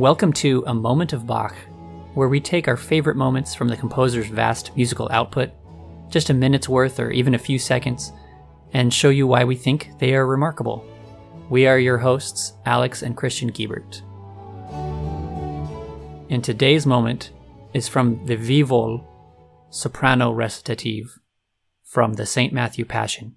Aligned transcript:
Welcome 0.00 0.32
to 0.32 0.64
A 0.66 0.72
Moment 0.72 1.12
of 1.12 1.26
Bach, 1.26 1.54
where 2.14 2.30
we 2.30 2.40
take 2.40 2.68
our 2.68 2.78
favorite 2.78 3.18
moments 3.18 3.54
from 3.54 3.68
the 3.68 3.76
composer's 3.76 4.28
vast 4.28 4.74
musical 4.74 5.10
output, 5.12 5.50
just 6.08 6.30
a 6.30 6.34
minute's 6.34 6.70
worth 6.70 6.98
or 6.98 7.10
even 7.10 7.34
a 7.34 7.38
few 7.38 7.58
seconds, 7.58 8.10
and 8.72 8.94
show 8.94 9.10
you 9.10 9.26
why 9.26 9.44
we 9.44 9.56
think 9.56 9.90
they 9.98 10.14
are 10.14 10.26
remarkable. 10.26 10.86
We 11.50 11.66
are 11.66 11.78
your 11.78 11.98
hosts, 11.98 12.54
Alex 12.64 13.02
and 13.02 13.14
Christian 13.14 13.52
Giebert. 13.52 14.00
And 16.30 16.42
today's 16.42 16.86
moment 16.86 17.32
is 17.74 17.86
from 17.86 18.24
the 18.24 18.38
Wiewohl 18.38 19.04
soprano 19.68 20.32
recitative 20.32 21.18
from 21.84 22.14
the 22.14 22.24
St. 22.24 22.54
Matthew 22.54 22.86
Passion. 22.86 23.34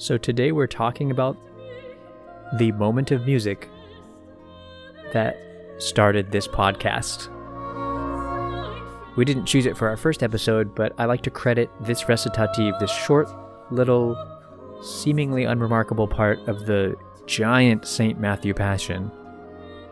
So 0.00 0.16
today 0.16 0.50
we're 0.50 0.66
talking 0.66 1.10
about 1.10 1.36
the 2.56 2.72
moment 2.72 3.10
of 3.10 3.26
music 3.26 3.68
that 5.12 5.36
started 5.76 6.32
this 6.32 6.48
podcast. 6.48 7.28
We 9.18 9.26
didn't 9.26 9.44
choose 9.44 9.66
it 9.66 9.76
for 9.76 9.90
our 9.90 9.98
first 9.98 10.22
episode, 10.22 10.74
but 10.74 10.94
I 10.96 11.04
like 11.04 11.20
to 11.24 11.30
credit 11.30 11.68
this 11.82 12.08
recitative, 12.08 12.80
this 12.80 12.90
short 12.90 13.28
little, 13.70 14.16
seemingly 14.80 15.44
unremarkable 15.44 16.08
part 16.08 16.38
of 16.48 16.64
the 16.64 16.96
giant 17.26 17.86
St. 17.86 18.18
Matthew 18.18 18.54
Passion, 18.54 19.10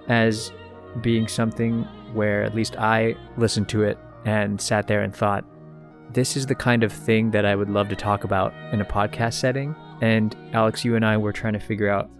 as 0.08 0.52
being 1.02 1.28
something 1.28 1.82
where 2.14 2.44
at 2.44 2.54
least 2.54 2.76
I 2.78 3.14
listened 3.36 3.68
to 3.68 3.82
it 3.82 3.98
and 4.24 4.58
sat 4.58 4.86
there 4.86 5.02
and 5.02 5.14
thought, 5.14 5.44
this 6.14 6.34
is 6.34 6.46
the 6.46 6.54
kind 6.54 6.82
of 6.82 6.94
thing 6.94 7.30
that 7.32 7.44
I 7.44 7.54
would 7.54 7.68
love 7.68 7.90
to 7.90 7.94
talk 7.94 8.24
about 8.24 8.54
in 8.72 8.80
a 8.80 8.86
podcast 8.86 9.34
setting 9.34 9.76
and 10.00 10.36
Alex, 10.52 10.84
you 10.84 10.94
and 10.94 11.04
I 11.04 11.16
were 11.16 11.32
trying 11.32 11.54
to 11.54 11.58
figure 11.58 11.88
out 11.88 12.10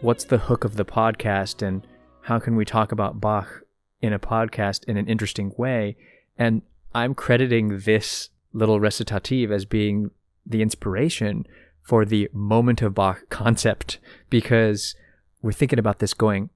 what's 0.00 0.24
the 0.24 0.38
hook 0.38 0.64
of 0.64 0.76
the 0.76 0.84
podcast 0.84 1.66
and 1.66 1.86
how 2.22 2.38
can 2.38 2.56
we 2.56 2.64
talk 2.64 2.92
about 2.92 3.20
Bach 3.20 3.62
in 4.00 4.12
a 4.12 4.18
podcast 4.18 4.84
in 4.84 4.96
an 4.96 5.08
interesting 5.08 5.52
way. 5.56 5.96
And 6.38 6.62
I'm 6.94 7.14
crediting 7.14 7.80
this 7.80 8.30
little 8.52 8.80
recitative 8.80 9.52
as 9.52 9.64
being 9.64 10.10
the 10.46 10.62
inspiration 10.62 11.46
for 11.82 12.04
the 12.04 12.28
moment 12.32 12.80
of 12.82 12.94
Bach 12.94 13.28
concept 13.28 13.98
because 14.30 14.94
we're 15.42 15.52
thinking 15.52 15.78
about 15.78 15.98
this 15.98 16.14
going, 16.14 16.50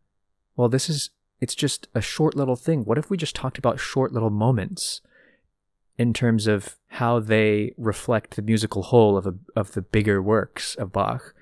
well, 0.57 0.69
this 0.69 0.89
is, 0.89 1.11
it's 1.41 1.55
just 1.55 1.89
a 1.95 2.01
short 2.01 2.37
little 2.37 2.57
thing. 2.57 2.85
What 2.85 2.99
if 2.99 3.11
we 3.11 3.17
just 3.17 3.35
talked 3.35 3.59
about 3.59 3.81
short 3.81 4.13
little 4.13 4.31
moments? 4.31 5.01
In 5.99 6.13
terms 6.13 6.47
of 6.47 6.77
how 6.89 7.21
they 7.21 7.73
reflect 7.77 8.37
the 8.37 8.43
musical 8.43 8.83
whole 8.83 9.17
of, 9.17 9.27
a, 9.27 9.35
of 9.55 9.73
the 9.73 9.83
bigger 9.83 10.23
works 10.23 10.75
of 10.77 10.93
Bach. 10.93 11.35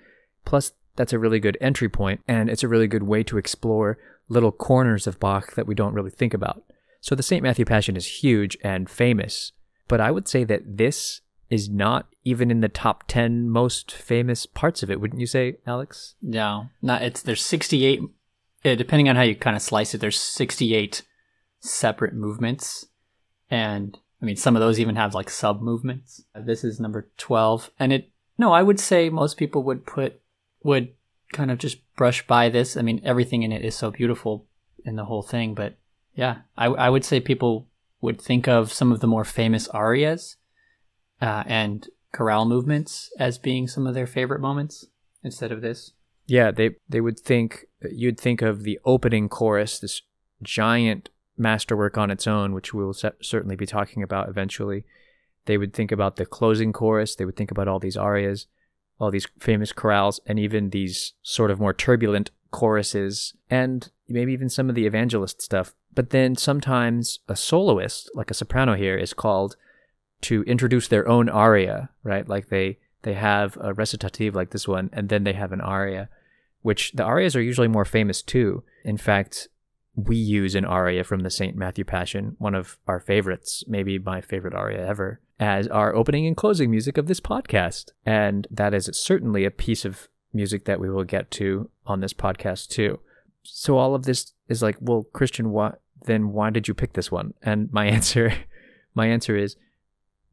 Plus, 0.44 0.72
that's 0.96 1.12
a 1.12 1.18
really 1.18 1.40
good 1.40 1.56
entry 1.60 1.88
point, 1.88 2.20
and 2.26 2.50
it's 2.50 2.62
a 2.62 2.68
really 2.68 2.88
good 2.88 3.04
way 3.04 3.22
to 3.22 3.38
explore 3.38 3.98
little 4.28 4.52
corners 4.52 5.06
of 5.06 5.20
Bach 5.20 5.54
that 5.54 5.66
we 5.66 5.74
don't 5.74 5.94
really 5.94 6.10
think 6.10 6.34
about. 6.34 6.64
So, 7.00 7.14
the 7.14 7.22
St. 7.22 7.42
Matthew 7.42 7.64
Passion 7.64 7.96
is 7.96 8.22
huge 8.22 8.58
and 8.62 8.90
famous, 8.90 9.52
but 9.88 10.00
I 10.00 10.10
would 10.10 10.28
say 10.28 10.44
that 10.44 10.76
this 10.76 11.22
is 11.48 11.68
not 11.68 12.06
even 12.24 12.50
in 12.50 12.60
the 12.60 12.68
top 12.68 13.04
10 13.08 13.48
most 13.50 13.90
famous 13.92 14.46
parts 14.46 14.82
of 14.82 14.90
it, 14.90 15.00
wouldn't 15.00 15.20
you 15.20 15.26
say, 15.26 15.56
Alex? 15.66 16.14
No, 16.22 16.68
not 16.80 17.02
it's 17.02 17.22
there's 17.22 17.44
68 17.44 18.00
eh, 18.64 18.74
depending 18.76 19.08
on 19.08 19.16
how 19.16 19.22
you 19.22 19.34
kind 19.34 19.56
of 19.56 19.62
slice 19.62 19.94
it, 19.94 19.98
there's 19.98 20.20
68 20.20 21.02
separate 21.58 22.14
movements 22.14 22.86
and 23.50 23.98
I 24.20 24.26
mean, 24.26 24.36
some 24.36 24.56
of 24.56 24.60
those 24.60 24.78
even 24.78 24.96
have 24.96 25.14
like 25.14 25.30
sub 25.30 25.62
movements. 25.62 26.24
This 26.34 26.62
is 26.64 26.78
number 26.78 27.08
12. 27.16 27.70
And 27.78 27.92
it, 27.92 28.10
no, 28.38 28.52
I 28.52 28.62
would 28.62 28.78
say 28.78 29.08
most 29.08 29.36
people 29.36 29.62
would 29.62 29.86
put, 29.86 30.20
would 30.62 30.90
kind 31.32 31.50
of 31.50 31.58
just 31.58 31.78
brush 31.96 32.26
by 32.26 32.48
this. 32.48 32.76
I 32.76 32.82
mean, 32.82 33.00
everything 33.04 33.42
in 33.42 33.52
it 33.52 33.64
is 33.64 33.74
so 33.74 33.90
beautiful 33.90 34.46
in 34.84 34.96
the 34.96 35.06
whole 35.06 35.22
thing. 35.22 35.54
But 35.54 35.76
yeah, 36.14 36.38
I, 36.56 36.66
I 36.66 36.90
would 36.90 37.04
say 37.04 37.20
people 37.20 37.68
would 38.00 38.20
think 38.20 38.46
of 38.48 38.72
some 38.72 38.92
of 38.92 39.00
the 39.00 39.06
more 39.06 39.24
famous 39.24 39.68
arias 39.68 40.36
uh, 41.20 41.44
and 41.46 41.88
chorale 42.12 42.46
movements 42.46 43.10
as 43.18 43.38
being 43.38 43.68
some 43.68 43.86
of 43.86 43.94
their 43.94 44.06
favorite 44.06 44.40
moments 44.40 44.86
instead 45.22 45.52
of 45.52 45.60
this. 45.60 45.92
Yeah, 46.26 46.50
they, 46.50 46.76
they 46.88 47.00
would 47.00 47.18
think, 47.18 47.66
you'd 47.90 48.20
think 48.20 48.42
of 48.42 48.62
the 48.62 48.78
opening 48.84 49.28
chorus, 49.28 49.78
this 49.78 50.02
giant 50.42 51.10
masterwork 51.40 51.98
on 51.98 52.10
its 52.10 52.26
own, 52.26 52.52
which 52.52 52.72
we 52.72 52.84
will 52.84 52.94
certainly 52.94 53.56
be 53.56 53.66
talking 53.66 54.02
about 54.02 54.28
eventually. 54.28 54.84
They 55.46 55.58
would 55.58 55.72
think 55.72 55.90
about 55.90 56.16
the 56.16 56.26
closing 56.26 56.72
chorus, 56.72 57.16
they 57.16 57.24
would 57.24 57.36
think 57.36 57.50
about 57.50 57.66
all 57.66 57.80
these 57.80 57.96
arias, 57.96 58.46
all 59.00 59.10
these 59.10 59.26
famous 59.38 59.72
chorales, 59.72 60.20
and 60.26 60.38
even 60.38 60.70
these 60.70 61.14
sort 61.22 61.50
of 61.50 61.58
more 61.58 61.72
turbulent 61.72 62.30
choruses, 62.50 63.34
and 63.48 63.90
maybe 64.08 64.32
even 64.32 64.48
some 64.48 64.68
of 64.68 64.74
the 64.74 64.86
evangelist 64.86 65.40
stuff. 65.40 65.74
But 65.94 66.10
then 66.10 66.36
sometimes 66.36 67.20
a 67.26 67.34
soloist, 67.34 68.10
like 68.14 68.30
a 68.30 68.34
soprano 68.34 68.74
here, 68.74 68.96
is 68.96 69.14
called 69.14 69.56
to 70.22 70.42
introduce 70.42 70.88
their 70.88 71.08
own 71.08 71.28
aria, 71.28 71.90
right? 72.04 72.28
Like 72.28 72.48
they 72.48 72.78
they 73.02 73.14
have 73.14 73.56
a 73.60 73.72
recitative 73.72 74.34
like 74.34 74.50
this 74.50 74.68
one, 74.68 74.90
and 74.92 75.08
then 75.08 75.24
they 75.24 75.32
have 75.32 75.52
an 75.52 75.60
aria, 75.60 76.10
which 76.62 76.92
the 76.92 77.02
arias 77.02 77.34
are 77.34 77.42
usually 77.42 77.68
more 77.68 77.86
famous 77.86 78.20
too. 78.20 78.62
In 78.84 78.98
fact, 78.98 79.48
we 80.06 80.16
use 80.16 80.54
an 80.54 80.64
aria 80.64 81.04
from 81.04 81.20
the 81.20 81.30
St. 81.30 81.56
Matthew 81.56 81.84
Passion, 81.84 82.36
one 82.38 82.54
of 82.54 82.78
our 82.86 83.00
favorites, 83.00 83.64
maybe 83.66 83.98
my 83.98 84.20
favorite 84.20 84.54
aria 84.54 84.86
ever, 84.86 85.20
as 85.38 85.66
our 85.68 85.94
opening 85.94 86.26
and 86.26 86.36
closing 86.36 86.70
music 86.70 86.98
of 86.98 87.06
this 87.06 87.20
podcast. 87.20 87.90
And 88.04 88.46
that 88.50 88.74
is 88.74 88.90
certainly 88.92 89.44
a 89.44 89.50
piece 89.50 89.84
of 89.84 90.08
music 90.32 90.64
that 90.64 90.80
we 90.80 90.90
will 90.90 91.04
get 91.04 91.30
to 91.32 91.70
on 91.86 92.00
this 92.00 92.12
podcast 92.12 92.68
too. 92.68 93.00
So 93.42 93.78
all 93.78 93.94
of 93.94 94.04
this 94.04 94.32
is 94.48 94.62
like, 94.62 94.76
well, 94.80 95.06
Christian, 95.12 95.50
what 95.50 95.80
then 96.06 96.32
why 96.32 96.50
did 96.50 96.68
you 96.68 96.74
pick 96.74 96.92
this 96.94 97.10
one? 97.10 97.34
And 97.42 97.72
my 97.72 97.86
answer 97.96 98.32
my 98.94 99.06
answer 99.06 99.36
is 99.36 99.56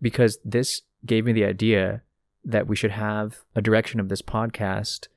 because 0.01 0.39
this 0.43 0.81
gave 1.05 1.25
me 1.25 1.33
the 1.33 1.45
idea 1.45 2.01
that 2.43 2.67
we 2.67 2.75
should 2.75 2.91
have 2.91 3.39
a 3.55 3.61
direction 3.61 3.99
of 3.99 4.09
this 4.09 4.21
podcast 4.21 5.07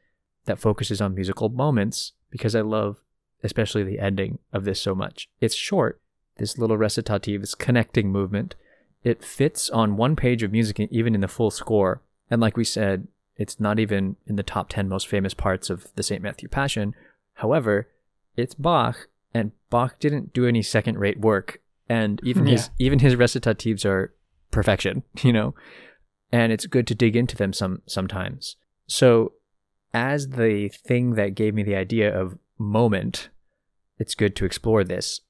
that 0.45 0.59
focuses 0.59 1.01
on 1.01 1.15
musical 1.15 1.49
moments 1.49 2.13
because 2.31 2.55
I 2.55 2.61
love 2.61 3.03
especially 3.43 3.83
the 3.83 3.99
ending 3.99 4.39
of 4.53 4.65
this 4.65 4.81
so 4.81 4.95
much. 4.95 5.29
It's 5.41 5.55
short, 5.55 6.01
this 6.37 6.59
little 6.59 6.77
recitative, 6.77 7.41
this 7.41 7.55
connecting 7.55 8.11
movement. 8.11 8.55
It 9.03 9.25
fits 9.25 9.71
on 9.71 9.97
one 9.97 10.17
page 10.17 10.43
of 10.43 10.53
music, 10.53 10.81
even 10.91 11.15
in 11.15 11.21
the 11.21 11.29
full 11.29 11.51
score. 11.51 12.03
And 12.31 12.41
like 12.41 12.57
we 12.57 12.65
said, 12.65 13.09
it's 13.37 13.59
not 13.59 13.79
even 13.79 14.17
in 14.27 14.37
the 14.37 14.43
top 14.43 14.69
10 14.69 14.89
most 14.89 15.09
famous 15.09 15.33
parts 15.33 15.71
of 15.71 15.87
the 15.97 16.03
St. 16.03 16.23
Matthew 16.23 16.49
Passion. 16.49 16.95
However, 17.35 17.89
it's 18.37 18.55
Bach, 18.55 19.09
and 19.33 19.53
Bach 19.71 19.99
didn't 19.99 20.33
do 20.33 20.47
any 20.47 20.63
second 20.63 20.99
rate 20.99 21.19
work. 21.19 21.61
And 21.89 22.21
even 22.23 22.47
yeah. 22.47 22.53
his 22.53 22.71
even 22.79 22.99
his 22.99 23.17
recitatives 23.17 23.85
are 23.85 24.15
perfection, 24.51 25.03
you 25.23 25.33
know? 25.33 25.55
And 26.31 26.53
it's 26.53 26.67
good 26.67 26.87
to 26.89 26.95
dig 26.95 27.17
into 27.17 27.37
them 27.37 27.53
some 27.53 27.83
sometimes. 27.87 28.57
So 28.87 29.33
as 29.93 30.29
the 30.29 30.69
thing 30.69 31.15
that 31.15 31.35
gave 31.35 31.55
me 31.55 31.63
the 31.63 31.75
idea 31.75 32.17
of 32.17 32.39
moment, 32.61 33.31
it's 33.99 34.15
good 34.15 34.37
to 34.37 34.45
explore 34.45 34.85
this. 34.85 35.23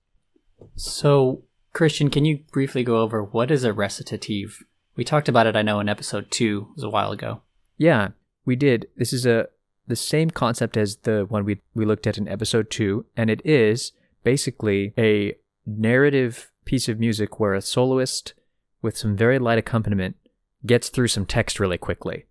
So, 0.74 1.44
Christian, 1.72 2.10
can 2.10 2.24
you 2.24 2.40
briefly 2.52 2.84
go 2.84 3.00
over 3.00 3.22
what 3.22 3.50
is 3.50 3.64
a 3.64 3.72
recitative? 3.72 4.62
We 4.96 5.04
talked 5.04 5.28
about 5.28 5.46
it, 5.46 5.56
I 5.56 5.62
know, 5.62 5.80
in 5.80 5.88
episode 5.88 6.30
two, 6.30 6.68
it 6.70 6.76
was 6.76 6.84
a 6.84 6.90
while 6.90 7.12
ago. 7.12 7.42
Yeah, 7.78 8.08
we 8.44 8.56
did. 8.56 8.88
This 8.96 9.12
is 9.12 9.24
a 9.24 9.48
the 9.86 9.96
same 9.96 10.30
concept 10.30 10.76
as 10.76 10.96
the 10.98 11.24
one 11.28 11.44
we 11.44 11.60
we 11.74 11.84
looked 11.84 12.06
at 12.06 12.18
in 12.18 12.28
episode 12.28 12.70
two, 12.70 13.06
and 13.16 13.30
it 13.30 13.40
is 13.44 13.92
basically 14.22 14.92
a 14.98 15.34
narrative 15.66 16.50
piece 16.64 16.88
of 16.88 17.00
music 17.00 17.40
where 17.40 17.54
a 17.54 17.62
soloist 17.62 18.34
with 18.82 18.96
some 18.96 19.16
very 19.16 19.38
light 19.38 19.58
accompaniment 19.58 20.16
gets 20.66 20.88
through 20.88 21.08
some 21.08 21.26
text 21.26 21.58
really 21.58 21.78
quickly. 21.78 22.26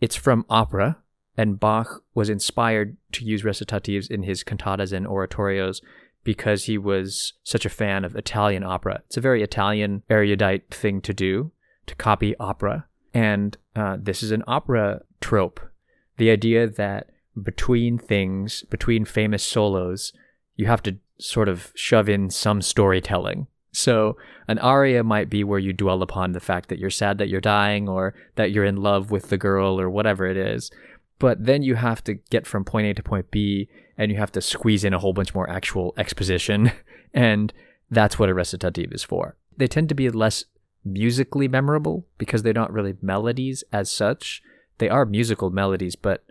It's 0.00 0.16
from 0.16 0.46
opera, 0.48 0.98
and 1.38 1.58
Bach 1.58 2.02
was 2.14 2.28
inspired 2.28 2.96
to 3.12 3.24
use 3.24 3.42
recitatives 3.42 4.10
in 4.10 4.24
his 4.24 4.44
cantatas 4.44 4.92
and 4.92 5.06
oratorios 5.06 5.80
because 6.24 6.64
he 6.64 6.76
was 6.76 7.32
such 7.44 7.64
a 7.64 7.70
fan 7.70 8.04
of 8.04 8.14
Italian 8.16 8.64
opera. 8.64 9.02
It's 9.06 9.16
a 9.16 9.22
very 9.22 9.42
Italian 9.42 10.02
erudite 10.10 10.68
thing 10.70 11.00
to 11.00 11.14
do, 11.14 11.52
to 11.86 11.94
copy 11.94 12.36
opera. 12.38 12.86
And 13.14 13.56
uh, 13.74 13.96
this 13.98 14.22
is 14.22 14.32
an 14.32 14.44
opera 14.46 15.02
trope 15.20 15.60
the 16.18 16.30
idea 16.30 16.68
that 16.68 17.10
between 17.40 17.96
things, 17.96 18.64
between 18.64 19.04
famous 19.04 19.42
solos, 19.42 20.12
you 20.56 20.66
have 20.66 20.82
to 20.82 20.98
sort 21.18 21.48
of 21.48 21.72
shove 21.74 22.08
in 22.08 22.28
some 22.28 22.60
storytelling. 22.60 23.46
So, 23.72 24.16
an 24.48 24.58
aria 24.58 25.04
might 25.04 25.30
be 25.30 25.44
where 25.44 25.58
you 25.58 25.72
dwell 25.72 26.02
upon 26.02 26.32
the 26.32 26.40
fact 26.40 26.68
that 26.68 26.78
you're 26.78 26.90
sad 26.90 27.18
that 27.18 27.28
you're 27.28 27.40
dying 27.40 27.88
or 27.88 28.14
that 28.34 28.50
you're 28.50 28.64
in 28.64 28.76
love 28.76 29.10
with 29.10 29.28
the 29.28 29.38
girl 29.38 29.80
or 29.80 29.88
whatever 29.88 30.26
it 30.26 30.36
is. 30.36 30.70
But 31.18 31.44
then 31.44 31.62
you 31.62 31.74
have 31.74 32.02
to 32.04 32.14
get 32.14 32.46
from 32.46 32.64
point 32.64 32.86
A 32.86 32.94
to 32.94 33.02
point 33.02 33.30
B 33.30 33.68
and 33.96 34.10
you 34.10 34.18
have 34.18 34.32
to 34.32 34.40
squeeze 34.40 34.84
in 34.84 34.94
a 34.94 34.98
whole 34.98 35.12
bunch 35.12 35.34
more 35.34 35.48
actual 35.48 35.94
exposition. 35.96 36.72
And 37.14 37.54
that's 37.90 38.18
what 38.18 38.28
a 38.28 38.34
recitative 38.34 38.92
is 38.92 39.02
for. 39.02 39.38
They 39.56 39.66
tend 39.66 39.88
to 39.88 39.94
be 39.94 40.10
less 40.10 40.44
musically 40.84 41.48
memorable 41.48 42.06
because 42.18 42.42
they're 42.42 42.52
not 42.52 42.70
really 42.70 42.96
melodies 43.00 43.64
as 43.72 43.90
such. 43.90 44.42
They 44.76 44.90
are 44.90 45.06
musical 45.06 45.48
melodies, 45.48 45.96
but 45.96 46.24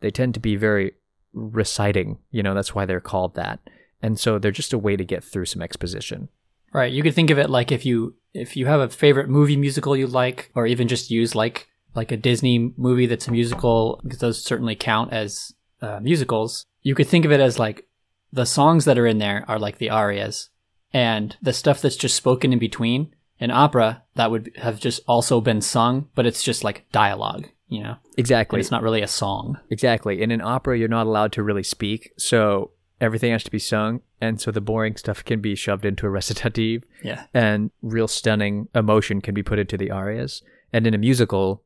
they 0.00 0.10
tend 0.10 0.34
to 0.34 0.40
be 0.40 0.54
very 0.54 0.92
reciting. 1.32 2.18
You 2.30 2.42
know, 2.42 2.54
that's 2.54 2.74
why 2.74 2.84
they're 2.84 3.00
called 3.00 3.36
that. 3.36 3.60
And 4.02 4.20
so 4.20 4.38
they're 4.38 4.50
just 4.52 4.74
a 4.74 4.78
way 4.78 4.96
to 4.96 5.04
get 5.04 5.24
through 5.24 5.46
some 5.46 5.62
exposition. 5.62 6.28
Right. 6.72 6.92
You 6.92 7.02
could 7.02 7.14
think 7.14 7.30
of 7.30 7.38
it 7.38 7.48
like 7.50 7.72
if 7.72 7.86
you 7.86 8.14
if 8.34 8.56
you 8.56 8.66
have 8.66 8.80
a 8.80 8.88
favorite 8.90 9.28
movie 9.28 9.56
musical 9.56 9.96
you 9.96 10.06
like, 10.06 10.50
or 10.54 10.66
even 10.66 10.86
just 10.86 11.10
use 11.10 11.34
like 11.34 11.68
like 11.98 12.12
a 12.12 12.16
Disney 12.30 12.72
movie 12.76 13.06
that's 13.06 13.28
a 13.28 13.32
musical, 13.32 14.00
because 14.02 14.20
those 14.20 14.42
certainly 14.44 14.76
count 14.76 15.12
as 15.12 15.52
uh, 15.82 15.98
musicals. 16.00 16.64
You 16.82 16.94
could 16.94 17.08
think 17.08 17.24
of 17.24 17.32
it 17.32 17.40
as 17.40 17.58
like 17.58 17.86
the 18.32 18.46
songs 18.46 18.84
that 18.86 18.98
are 18.98 19.06
in 19.12 19.18
there 19.18 19.44
are 19.48 19.58
like 19.58 19.78
the 19.78 19.90
arias, 19.90 20.50
and 20.92 21.36
the 21.42 21.52
stuff 21.52 21.80
that's 21.82 21.96
just 22.04 22.16
spoken 22.16 22.52
in 22.52 22.58
between. 22.58 23.14
In 23.40 23.50
opera, 23.50 24.02
that 24.14 24.30
would 24.32 24.50
have 24.56 24.80
just 24.80 25.00
also 25.06 25.40
been 25.40 25.60
sung, 25.60 26.08
but 26.16 26.26
it's 26.26 26.42
just 26.42 26.64
like 26.64 26.86
dialogue, 26.90 27.48
you 27.68 27.82
know. 27.84 27.96
Exactly. 28.16 28.56
And 28.56 28.60
it's 28.62 28.70
not 28.72 28.82
really 28.82 29.02
a 29.02 29.06
song. 29.22 29.58
Exactly. 29.70 30.20
In 30.22 30.30
an 30.32 30.40
opera, 30.40 30.76
you're 30.78 30.88
not 30.98 31.06
allowed 31.06 31.32
to 31.32 31.42
really 31.44 31.62
speak, 31.62 32.12
so 32.16 32.72
everything 33.00 33.30
has 33.32 33.44
to 33.44 33.50
be 33.50 33.60
sung, 33.60 34.00
and 34.20 34.40
so 34.40 34.50
the 34.50 34.60
boring 34.60 34.96
stuff 34.96 35.24
can 35.24 35.40
be 35.40 35.54
shoved 35.54 35.84
into 35.84 36.04
a 36.06 36.10
recitative, 36.10 36.82
Yeah. 37.04 37.26
and 37.32 37.70
real 37.80 38.08
stunning 38.08 38.68
emotion 38.74 39.20
can 39.20 39.34
be 39.34 39.42
put 39.44 39.60
into 39.60 39.76
the 39.76 39.92
arias. 39.92 40.42
And 40.72 40.84
in 40.86 40.94
a 40.94 40.98
musical, 40.98 41.62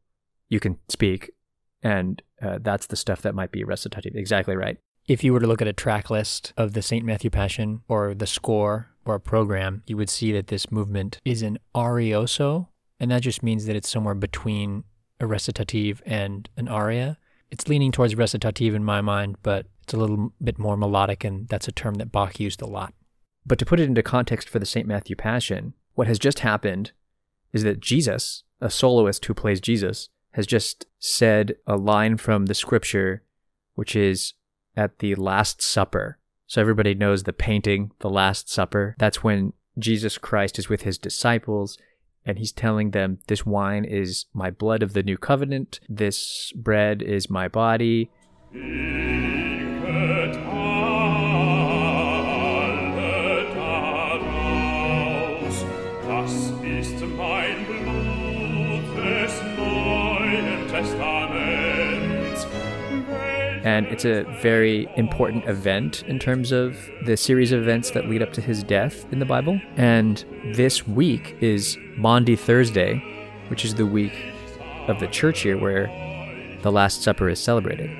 you 0.52 0.60
can 0.60 0.76
speak, 0.88 1.32
and 1.82 2.20
uh, 2.42 2.58
that's 2.60 2.86
the 2.86 2.96
stuff 2.96 3.22
that 3.22 3.34
might 3.34 3.50
be 3.50 3.64
recitative. 3.64 4.14
Exactly 4.14 4.54
right. 4.54 4.76
If 5.08 5.24
you 5.24 5.32
were 5.32 5.40
to 5.40 5.46
look 5.46 5.62
at 5.62 5.66
a 5.66 5.72
track 5.72 6.10
list 6.10 6.52
of 6.58 6.74
the 6.74 6.82
St. 6.82 7.04
Matthew 7.06 7.30
Passion 7.30 7.80
or 7.88 8.14
the 8.14 8.26
score 8.26 8.90
or 9.06 9.14
a 9.14 9.20
program, 9.20 9.82
you 9.86 9.96
would 9.96 10.10
see 10.10 10.30
that 10.32 10.48
this 10.48 10.70
movement 10.70 11.18
is 11.24 11.40
an 11.40 11.58
arioso, 11.74 12.68
and 13.00 13.10
that 13.10 13.22
just 13.22 13.42
means 13.42 13.64
that 13.64 13.74
it's 13.74 13.88
somewhere 13.88 14.14
between 14.14 14.84
a 15.18 15.26
recitative 15.26 16.02
and 16.04 16.50
an 16.58 16.68
aria. 16.68 17.16
It's 17.50 17.68
leaning 17.68 17.90
towards 17.90 18.14
recitative 18.14 18.74
in 18.74 18.84
my 18.84 19.00
mind, 19.00 19.38
but 19.42 19.66
it's 19.82 19.94
a 19.94 19.96
little 19.96 20.34
bit 20.44 20.58
more 20.58 20.76
melodic, 20.76 21.24
and 21.24 21.48
that's 21.48 21.66
a 21.66 21.72
term 21.72 21.94
that 21.94 22.12
Bach 22.12 22.38
used 22.38 22.60
a 22.60 22.66
lot. 22.66 22.92
But 23.46 23.58
to 23.58 23.66
put 23.66 23.80
it 23.80 23.84
into 23.88 24.02
context 24.02 24.50
for 24.50 24.58
the 24.58 24.66
St. 24.66 24.86
Matthew 24.86 25.16
Passion, 25.16 25.72
what 25.94 26.08
has 26.08 26.18
just 26.18 26.40
happened 26.40 26.92
is 27.54 27.62
that 27.62 27.80
Jesus, 27.80 28.44
a 28.60 28.68
soloist 28.68 29.24
who 29.24 29.34
plays 29.34 29.60
Jesus, 29.60 30.10
has 30.32 30.46
just 30.46 30.86
said 30.98 31.56
a 31.66 31.76
line 31.76 32.16
from 32.16 32.46
the 32.46 32.54
scripture, 32.54 33.22
which 33.74 33.94
is 33.94 34.34
at 34.76 34.98
the 34.98 35.14
Last 35.14 35.62
Supper. 35.62 36.18
So 36.46 36.60
everybody 36.60 36.94
knows 36.94 37.22
the 37.22 37.32
painting, 37.32 37.92
the 38.00 38.10
Last 38.10 38.50
Supper. 38.50 38.94
That's 38.98 39.22
when 39.22 39.52
Jesus 39.78 40.18
Christ 40.18 40.58
is 40.58 40.68
with 40.68 40.82
his 40.82 40.98
disciples 40.98 41.78
and 42.24 42.38
he's 42.38 42.52
telling 42.52 42.90
them, 42.90 43.18
This 43.26 43.44
wine 43.44 43.84
is 43.84 44.26
my 44.32 44.50
blood 44.50 44.82
of 44.82 44.92
the 44.92 45.02
new 45.02 45.18
covenant, 45.18 45.80
this 45.88 46.52
bread 46.52 47.02
is 47.02 47.28
my 47.30 47.48
body. 47.48 48.10
It's 63.92 64.06
a 64.06 64.22
very 64.40 64.88
important 64.96 65.44
event 65.44 66.02
in 66.04 66.18
terms 66.18 66.50
of 66.50 66.78
the 67.04 67.14
series 67.14 67.52
of 67.52 67.60
events 67.60 67.90
that 67.90 68.08
lead 68.08 68.22
up 68.22 68.32
to 68.32 68.40
his 68.40 68.62
death 68.62 69.04
in 69.12 69.18
the 69.18 69.26
Bible. 69.26 69.60
And 69.76 70.24
this 70.54 70.88
week 70.88 71.36
is 71.42 71.76
Maundy 71.98 72.34
Thursday, 72.34 73.04
which 73.48 73.66
is 73.66 73.74
the 73.74 73.84
week 73.84 74.14
of 74.88 74.98
the 74.98 75.08
church 75.08 75.44
year 75.44 75.58
where 75.58 75.88
the 76.62 76.72
Last 76.72 77.02
Supper 77.02 77.28
is 77.28 77.38
celebrated. 77.38 77.90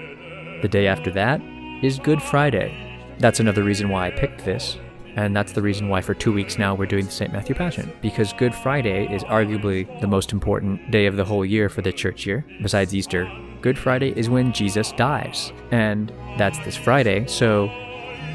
The 0.63 0.69
day 0.69 0.87
after 0.87 1.11
that 1.11 1.43
is 1.83 1.99
Good 1.99 2.23
Friday. 2.23 2.75
That's 3.19 3.41
another 3.41 3.63
reason 3.63 3.91
why 3.91 4.07
I 4.07 4.11
picked 4.13 4.47
this. 4.47 4.79
And 5.15 5.37
that's 5.37 5.53
the 5.53 5.61
reason 5.61 5.91
why 5.91 6.01
for 6.01 6.15
two 6.15 6.33
weeks 6.33 6.57
now 6.57 6.75
we're 6.75 6.87
doing 6.87 7.05
the 7.05 7.11
St. 7.11 7.35
Matthew 7.35 7.55
Passion. 7.55 7.93
Because 8.01 8.33
Good 8.33 8.55
Friday 8.55 9.15
is 9.15 9.25
arguably 9.25 10.01
the 10.01 10.07
most 10.07 10.33
important 10.33 10.91
day 10.91 11.05
of 11.05 11.17
the 11.17 11.25
whole 11.27 11.45
year 11.45 11.69
for 11.69 11.83
the 11.83 11.93
church 11.93 12.25
year, 12.25 12.47
besides 12.63 12.95
Easter. 12.95 13.31
Good 13.63 13.79
Friday 13.79 14.13
is 14.17 14.29
when 14.29 14.53
Jesus 14.53 14.91
dies. 14.91 15.53
And 15.71 16.13
that's 16.37 16.59
this 16.65 16.77
Friday. 16.77 17.29
So 17.29 17.69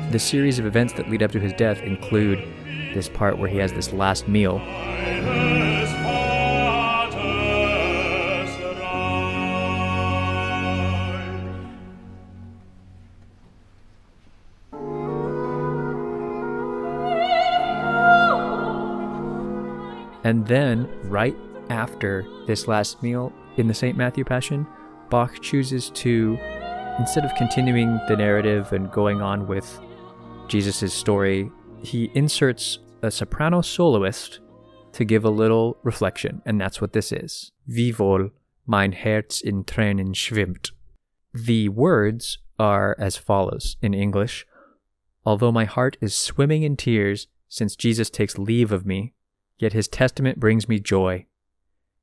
the 0.09 0.19
series 0.19 0.57
of 0.57 0.65
events 0.65 0.93
that 0.93 1.09
lead 1.09 1.21
up 1.21 1.33
to 1.33 1.39
his 1.39 1.51
death 1.51 1.81
include 1.81 2.39
this 2.93 3.09
part 3.09 3.37
where 3.37 3.49
he 3.49 3.57
has 3.57 3.73
this 3.73 3.91
last 3.91 4.29
meal. 4.29 4.61
And 20.23 20.45
then, 20.47 20.89
right 21.03 21.35
after 21.69 22.25
this 22.47 22.67
last 22.67 23.03
meal 23.03 23.31
in 23.57 23.67
the 23.67 23.73
St. 23.73 23.97
Matthew 23.97 24.25
Passion, 24.25 24.67
Bach 25.09 25.41
chooses 25.41 25.89
to, 25.91 26.37
instead 26.99 27.25
of 27.25 27.35
continuing 27.35 27.99
the 28.07 28.15
narrative 28.15 28.73
and 28.73 28.91
going 28.91 29.21
on 29.21 29.47
with 29.47 29.79
Jesus' 30.47 30.93
story, 30.93 31.51
he 31.81 32.11
inserts 32.13 32.79
a 33.01 33.11
soprano 33.11 33.61
soloist 33.61 34.39
to 34.93 35.05
give 35.05 35.25
a 35.25 35.29
little 35.29 35.77
reflection, 35.83 36.41
and 36.45 36.59
that's 36.59 36.81
what 36.81 36.93
this 36.93 37.11
is. 37.11 37.51
Wohl 37.67 38.29
mein 38.65 38.91
Herz 38.93 39.41
in 39.41 39.63
Tränen 39.63 40.13
schwimmt. 40.13 40.71
The 41.33 41.69
words 41.69 42.39
are 42.59 42.95
as 42.99 43.17
follows 43.17 43.77
in 43.81 43.93
English 43.93 44.45
Although 45.27 45.51
my 45.51 45.65
heart 45.65 45.97
is 45.99 46.15
swimming 46.15 46.63
in 46.63 46.77
tears 46.77 47.27
since 47.49 47.75
Jesus 47.75 48.09
takes 48.09 48.37
leave 48.37 48.71
of 48.71 48.85
me, 48.85 49.13
yet 49.59 49.73
his 49.73 49.89
testament 49.89 50.39
brings 50.39 50.69
me 50.69 50.79
joy. 50.79 51.25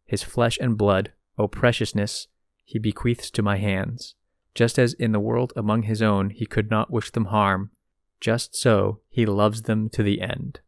His 0.05 0.23
flesh 0.23 0.59
and 0.61 0.77
blood, 0.77 1.13
O 1.39 1.49
preciousness, 1.49 2.29
he 2.65 2.79
bequeaths 2.79 3.31
to 3.31 3.43
my 3.43 3.57
hands. 3.57 4.15
Just 4.55 4.79
as 4.79 4.95
in 4.95 5.13
the 5.13 5.21
world 5.21 5.53
among 5.57 5.83
his 5.83 6.03
own 6.03 6.31
he 6.31 6.47
could 6.47 6.71
not 6.71 6.91
wish 6.91 7.11
them 7.11 7.27
harm, 7.27 7.71
just 8.21 8.57
so 8.57 9.01
he 9.09 9.27
loves 9.27 9.63
them 9.63 9.89
to 9.91 10.03
the 10.03 10.21
end. 10.21 10.61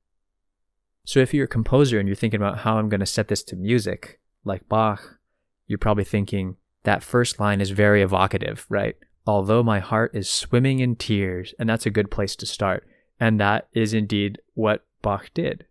So 1.04 1.20
if 1.20 1.32
you're 1.32 1.44
a 1.44 1.48
composer 1.48 1.98
and 1.98 2.08
you're 2.08 2.16
thinking 2.16 2.40
about 2.40 2.58
how 2.58 2.78
I'm 2.78 2.88
going 2.88 3.00
to 3.00 3.06
set 3.06 3.28
this 3.28 3.44
to 3.44 3.56
music, 3.56 4.20
like 4.44 4.68
Bach, 4.68 5.18
you're 5.66 5.78
probably 5.78 6.04
thinking 6.04 6.56
that 6.82 7.02
first 7.02 7.38
line 7.40 7.60
is 7.60 7.70
very 7.70 8.02
evocative, 8.02 8.66
right? 8.68 8.96
Although 9.26 9.62
my 9.62 9.80
heart 9.80 10.12
is 10.14 10.28
swimming 10.28 10.80
in 10.80 10.96
tears, 10.96 11.54
and 11.58 11.68
that's 11.68 11.86
a 11.86 11.90
good 11.90 12.10
place 12.10 12.36
to 12.36 12.46
start. 12.46 12.86
And 13.18 13.40
that 13.40 13.68
is 13.72 13.94
indeed 13.94 14.38
what 14.54 14.84
Bach 15.02 15.30
did. 15.32 15.66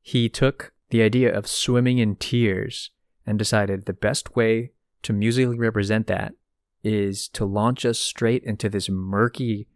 He 0.00 0.28
took 0.28 0.72
the 0.90 1.02
idea 1.02 1.36
of 1.36 1.46
swimming 1.46 1.98
in 1.98 2.16
tears 2.16 2.90
and 3.26 3.38
decided 3.38 3.84
the 3.84 3.92
best 3.92 4.34
way 4.36 4.72
to 5.06 5.12
musically 5.12 5.56
represent 5.56 6.08
that 6.08 6.34
is 6.82 7.28
to 7.28 7.44
launch 7.44 7.86
us 7.86 7.96
straight 7.96 8.42
into 8.42 8.68
this 8.68 8.88
murky, 8.88 9.68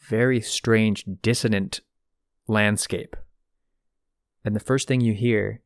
very 0.00 0.40
strange, 0.40 1.04
dissonant 1.22 1.82
landscape. 2.48 3.14
And 4.44 4.56
the 4.56 4.60
first 4.60 4.88
thing 4.88 5.00
you 5.00 5.14
hear 5.14 5.60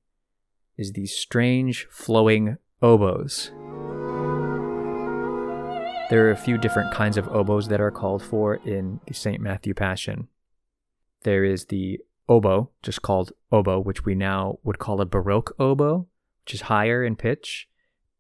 is 0.77 0.93
these 0.93 1.17
strange 1.17 1.87
flowing 1.91 2.59
oboes. 2.83 3.51
There 6.11 6.27
are 6.27 6.31
a 6.31 6.37
few 6.37 6.59
different 6.59 6.93
kinds 6.93 7.17
of 7.17 7.27
oboes 7.29 7.69
that 7.69 7.81
are 7.81 7.91
called 7.91 8.23
for 8.23 8.57
in 8.57 9.01
the 9.07 9.15
St. 9.15 9.41
Matthew 9.41 9.73
Passion. 9.73 10.29
There 11.23 11.43
is 11.43 11.67
the 11.67 12.01
oboe, 12.29 12.69
just 12.83 13.01
called 13.01 13.33
oboe, 13.51 13.81
which 13.81 14.05
we 14.05 14.15
now 14.15 14.59
would 14.63 14.79
call 14.79 15.01
a 15.01 15.07
Baroque 15.07 15.55
oboe, 15.59 16.07
which 16.45 16.53
is 16.53 16.61
higher 16.63 17.03
in 17.03 17.17
pitch. 17.17 17.70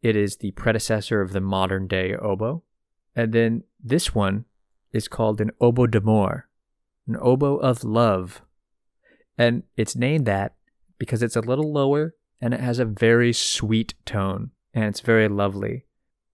It 0.03 0.17
is 0.17 0.37
the 0.37 0.53
predecessor 0.53 1.21
of 1.21 1.33
the 1.33 1.41
modern 1.41 1.87
day 1.87 2.15
oboe. 2.15 2.63
And 3.15 3.33
then 3.33 3.65
this 3.83 4.15
one 4.15 4.45
is 4.93 5.09
called 5.09 5.41
an 5.41 5.51
oboe 5.61 5.87
d'amore, 5.87 6.49
an 7.07 7.17
oboe 7.21 7.57
of 7.57 7.85
love. 7.85 8.43
And 9.37 9.65
it's 9.77 9.97
named 9.97 10.27
that 10.27 10.55
because 10.99 11.23
it's 11.23 11.37
a 11.37 11.41
little 11.41 11.73
lower 11.73 12.15
and 12.41 12.55
it 12.55 12.61
has 12.61 12.79
a 12.79 12.85
very 12.85 13.33
sweet 13.33 13.95
tone 14.05 14.51
and 14.73 14.85
it's 14.85 15.01
very 15.01 15.29
lovely. 15.29 15.87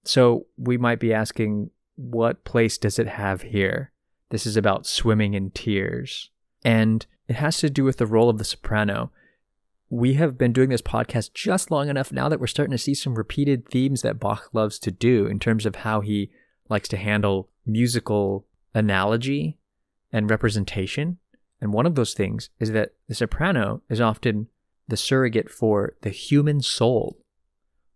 So 0.05 0.47
we 0.57 0.77
might 0.79 1.01
be 1.01 1.13
asking, 1.13 1.71
what 1.97 2.45
place 2.45 2.79
does 2.79 2.99
it 2.99 3.09
have 3.09 3.43
here? 3.43 3.93
This 4.31 4.47
is 4.47 4.57
about 4.57 4.87
swimming 4.87 5.35
in 5.35 5.51
tears. 5.51 6.31
And 6.65 7.07
it 7.29 7.37
has 7.37 7.59
to 7.59 7.71
do 7.71 7.85
with 7.85 7.97
the 7.97 8.07
role 8.07 8.29
of 8.29 8.39
the 8.39 8.45
soprano. 8.45 9.11
We 9.89 10.15
have 10.15 10.37
been 10.37 10.53
doing 10.53 10.71
this 10.71 10.83
podcast 10.83 11.33
just 11.33 11.71
long 11.71 11.89
enough 11.89 12.13
now 12.13 12.29
that 12.29 12.41
we're 12.41 12.49
starting 12.49 12.73
to 12.73 12.79
see 12.79 12.95
some 12.95 13.15
repeated 13.15 13.69
themes 13.69 14.03
that 14.03 14.19
Bach 14.19 14.51
loves 14.53 14.79
to 14.81 14.91
do 14.91 15.27
in 15.27 15.39
terms 15.39 15.65
of 15.65 15.77
how 15.77 16.01
he 16.01 16.31
likes 16.69 16.89
to 16.89 16.97
handle 16.97 17.49
musical 17.65 18.47
analogy 18.75 19.59
and 20.13 20.29
representation. 20.29 21.19
And 21.61 21.73
one 21.73 21.87
of 21.87 21.95
those 21.95 22.15
things 22.15 22.51
is 22.59 22.73
that 22.73 22.95
the 23.09 23.15
soprano 23.15 23.83
is 23.89 24.01
often 24.01 24.49
the 24.89 24.97
surrogate 24.97 25.51
for 25.51 25.95
the 26.03 26.11
human 26.11 26.61
soul. 26.61 27.19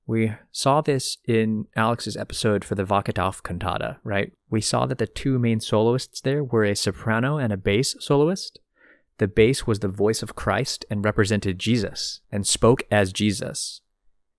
We 0.07 0.33
saw 0.51 0.81
this 0.81 1.19
in 1.27 1.67
Alex's 1.77 2.17
episode 2.17 2.65
for 2.65 2.75
the 2.75 2.83
auf 2.83 3.43
cantata, 3.43 3.99
right? 4.03 4.33
We 4.49 4.61
saw 4.61 4.87
that 4.87 4.99
the 4.99 5.07
two 5.07 5.39
main 5.39 5.61
soloists 5.61 6.21
there 6.21 6.43
were 6.43 6.65
a 6.65 6.75
soprano 6.75 7.37
and 7.37 7.53
a 7.53 7.57
bass 7.57 7.95
soloist. 8.01 8.59
The 9.21 9.29
bass 9.29 9.67
was 9.67 9.81
the 9.81 9.89
voice 9.89 10.23
of 10.23 10.35
Christ 10.35 10.87
and 10.89 11.05
represented 11.05 11.59
Jesus 11.59 12.23
and 12.33 12.47
spoke 12.47 12.85
as 12.91 13.13
Jesus. 13.13 13.83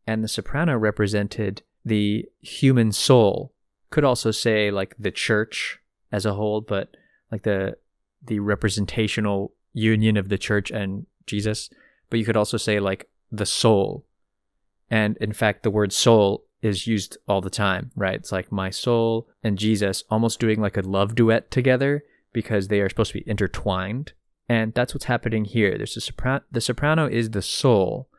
And 0.08 0.24
the 0.24 0.28
soprano 0.28 0.76
represented 0.76 1.62
the 1.86 2.26
human 2.40 2.92
soul. 2.92 3.54
Could 3.92 4.04
also 4.04 4.32
say 4.32 4.72
like 4.72 4.96
the 4.98 5.12
church 5.12 5.78
as 6.12 6.26
a 6.26 6.34
whole, 6.34 6.62
but 6.62 6.98
like 7.32 7.44
the 7.44 7.78
the 8.26 8.40
representational 8.40 9.54
union 9.72 10.18
of 10.18 10.30
the 10.30 10.40
church 10.40 10.72
and 10.72 11.06
Jesus. 11.28 11.70
But 12.10 12.18
you 12.18 12.26
could 12.26 12.38
also 12.38 12.58
say 12.58 12.80
like 12.80 13.08
the 13.32 13.46
soul. 13.46 14.08
And 14.90 15.16
in 15.18 15.32
fact, 15.32 15.62
the 15.62 15.70
word 15.70 15.94
soul 15.94 16.46
is 16.64 16.88
used 16.88 17.20
all 17.28 17.42
the 17.42 17.52
time, 17.52 17.92
right? 17.96 18.16
It's 18.16 18.32
like 18.32 18.52
my 18.52 18.72
soul 18.72 19.30
and 19.44 19.60
Jesus 19.60 20.04
almost 20.10 20.40
doing 20.40 20.60
like 20.60 20.76
a 20.76 20.82
love 20.82 21.14
duet 21.14 21.52
together 21.52 22.04
because 22.34 22.68
they 22.68 22.82
are 22.82 22.90
supposed 22.90 23.12
to 23.12 23.20
be 23.20 23.30
intertwined. 23.30 24.14
And 24.52 24.74
that's 24.74 24.94
what's 24.94 25.06
happening 25.06 25.46
here. 25.46 25.78
There's 25.78 25.96
a 25.96 26.02
soprano, 26.02 26.44
the 26.52 26.60
soprano 26.60 27.08
is 27.08 27.30
the 27.30 27.42
soul 27.42 28.10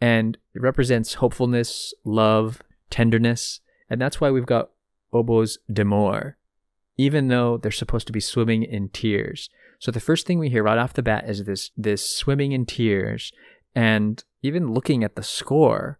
and 0.00 0.38
it 0.54 0.62
represents 0.62 1.14
hopefulness, 1.14 1.92
love, 2.04 2.62
tenderness. 2.90 3.58
And 3.88 4.00
that's 4.00 4.20
why 4.20 4.30
we've 4.30 4.46
got 4.46 4.70
oboes 5.12 5.58
d'amore, 5.68 6.36
even 6.96 7.26
though 7.26 7.56
they're 7.56 7.72
supposed 7.72 8.06
to 8.06 8.12
be 8.12 8.20
swimming 8.20 8.62
in 8.62 8.90
tears. 8.90 9.50
So 9.80 9.90
the 9.90 9.98
first 9.98 10.28
thing 10.28 10.38
we 10.38 10.48
hear 10.48 10.62
right 10.62 10.78
off 10.78 10.92
the 10.92 11.02
bat 11.02 11.28
is 11.28 11.44
this, 11.44 11.72
this 11.76 12.08
swimming 12.08 12.52
in 12.52 12.66
tears. 12.66 13.32
And 13.74 14.22
even 14.44 14.72
looking 14.72 15.02
at 15.02 15.16
the 15.16 15.24
score, 15.24 15.98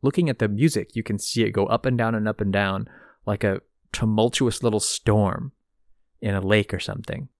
looking 0.00 0.30
at 0.30 0.38
the 0.38 0.46
music, 0.46 0.94
you 0.94 1.02
can 1.02 1.18
see 1.18 1.42
it 1.42 1.50
go 1.50 1.66
up 1.66 1.86
and 1.86 1.98
down 1.98 2.14
and 2.14 2.28
up 2.28 2.40
and 2.40 2.52
down 2.52 2.88
like 3.26 3.42
a 3.42 3.62
tumultuous 3.90 4.62
little 4.62 4.78
storm 4.78 5.50
in 6.20 6.36
a 6.36 6.40
lake 6.40 6.72
or 6.72 6.78
something. 6.78 7.30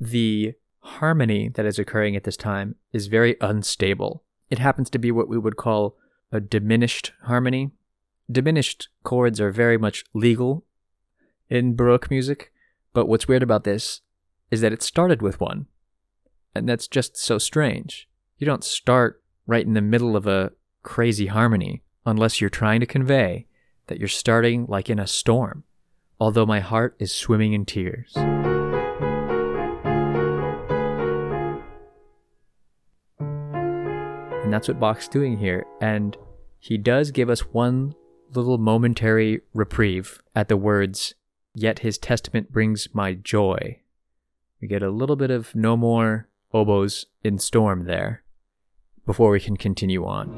The 0.00 0.54
harmony 0.84 1.48
that 1.48 1.64
is 1.64 1.78
occurring 1.78 2.14
at 2.14 2.24
this 2.24 2.36
time 2.36 2.76
is 2.92 3.06
very 3.06 3.36
unstable. 3.40 4.22
It 4.50 4.58
happens 4.58 4.90
to 4.90 4.98
be 4.98 5.10
what 5.10 5.28
we 5.28 5.38
would 5.38 5.56
call 5.56 5.96
a 6.30 6.40
diminished 6.40 7.12
harmony. 7.22 7.70
Diminished 8.30 8.88
chords 9.02 9.40
are 9.40 9.50
very 9.50 9.78
much 9.78 10.04
legal 10.12 10.64
in 11.48 11.74
Baroque 11.74 12.10
music, 12.10 12.52
but 12.92 13.06
what's 13.06 13.26
weird 13.26 13.42
about 13.42 13.64
this 13.64 14.02
is 14.50 14.60
that 14.60 14.72
it 14.72 14.82
started 14.82 15.22
with 15.22 15.40
one. 15.40 15.66
And 16.54 16.68
that's 16.68 16.86
just 16.86 17.16
so 17.16 17.38
strange. 17.38 18.08
You 18.38 18.46
don't 18.46 18.62
start 18.62 19.22
right 19.46 19.66
in 19.66 19.74
the 19.74 19.80
middle 19.80 20.16
of 20.16 20.26
a 20.26 20.52
crazy 20.82 21.26
harmony 21.26 21.82
unless 22.04 22.40
you're 22.40 22.50
trying 22.50 22.80
to 22.80 22.86
convey 22.86 23.46
that 23.86 23.98
you're 23.98 24.08
starting 24.08 24.66
like 24.68 24.90
in 24.90 24.98
a 24.98 25.06
storm, 25.06 25.64
although 26.20 26.46
my 26.46 26.60
heart 26.60 26.94
is 26.98 27.12
swimming 27.12 27.54
in 27.54 27.64
tears. 27.64 28.14
That's 34.64 34.70
what 34.70 34.80
Bach's 34.80 35.08
doing 35.08 35.36
here. 35.36 35.66
And 35.82 36.16
he 36.58 36.78
does 36.78 37.10
give 37.10 37.28
us 37.28 37.40
one 37.40 37.94
little 38.32 38.56
momentary 38.56 39.42
reprieve 39.52 40.22
at 40.34 40.48
the 40.48 40.56
words, 40.56 41.14
Yet 41.54 41.80
his 41.80 41.98
testament 41.98 42.50
brings 42.50 42.88
my 42.94 43.12
joy. 43.12 43.82
We 44.62 44.66
get 44.66 44.82
a 44.82 44.88
little 44.88 45.16
bit 45.16 45.30
of 45.30 45.54
no 45.54 45.76
more 45.76 46.30
oboes 46.54 47.04
in 47.22 47.38
storm 47.38 47.84
there 47.84 48.22
before 49.04 49.30
we 49.30 49.38
can 49.38 49.58
continue 49.58 50.06
on. 50.06 50.32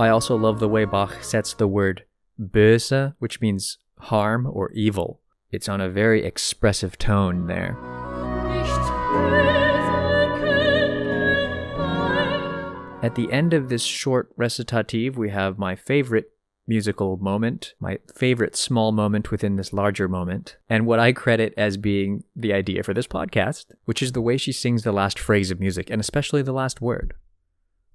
I 0.00 0.08
also 0.08 0.34
love 0.34 0.60
the 0.60 0.68
way 0.68 0.86
Bach 0.86 1.22
sets 1.22 1.52
the 1.52 1.68
word 1.68 2.06
böse, 2.40 3.14
which 3.18 3.42
means 3.42 3.76
harm 3.98 4.46
or 4.50 4.70
evil. 4.72 5.20
It's 5.50 5.68
on 5.68 5.80
a 5.80 5.88
very 5.88 6.24
expressive 6.24 6.98
tone 6.98 7.46
there. 7.46 7.76
At 13.02 13.16
the 13.16 13.30
end 13.30 13.52
of 13.52 13.68
this 13.68 13.82
short 13.82 14.30
recitative, 14.36 15.18
we 15.18 15.28
have 15.28 15.58
my 15.58 15.76
favorite 15.76 16.30
musical 16.66 17.18
moment, 17.18 17.74
my 17.78 17.98
favorite 18.14 18.56
small 18.56 18.92
moment 18.92 19.30
within 19.30 19.56
this 19.56 19.72
larger 19.72 20.08
moment, 20.08 20.56
and 20.68 20.86
what 20.86 20.98
I 20.98 21.12
credit 21.12 21.52
as 21.56 21.76
being 21.76 22.24
the 22.34 22.54
idea 22.54 22.82
for 22.82 22.94
this 22.94 23.06
podcast, 23.06 23.66
which 23.84 24.02
is 24.02 24.12
the 24.12 24.22
way 24.22 24.36
she 24.36 24.52
sings 24.52 24.82
the 24.82 24.92
last 24.92 25.18
phrase 25.18 25.50
of 25.50 25.60
music, 25.60 25.90
and 25.90 26.00
especially 26.00 26.42
the 26.42 26.52
last 26.52 26.80
word. 26.80 27.14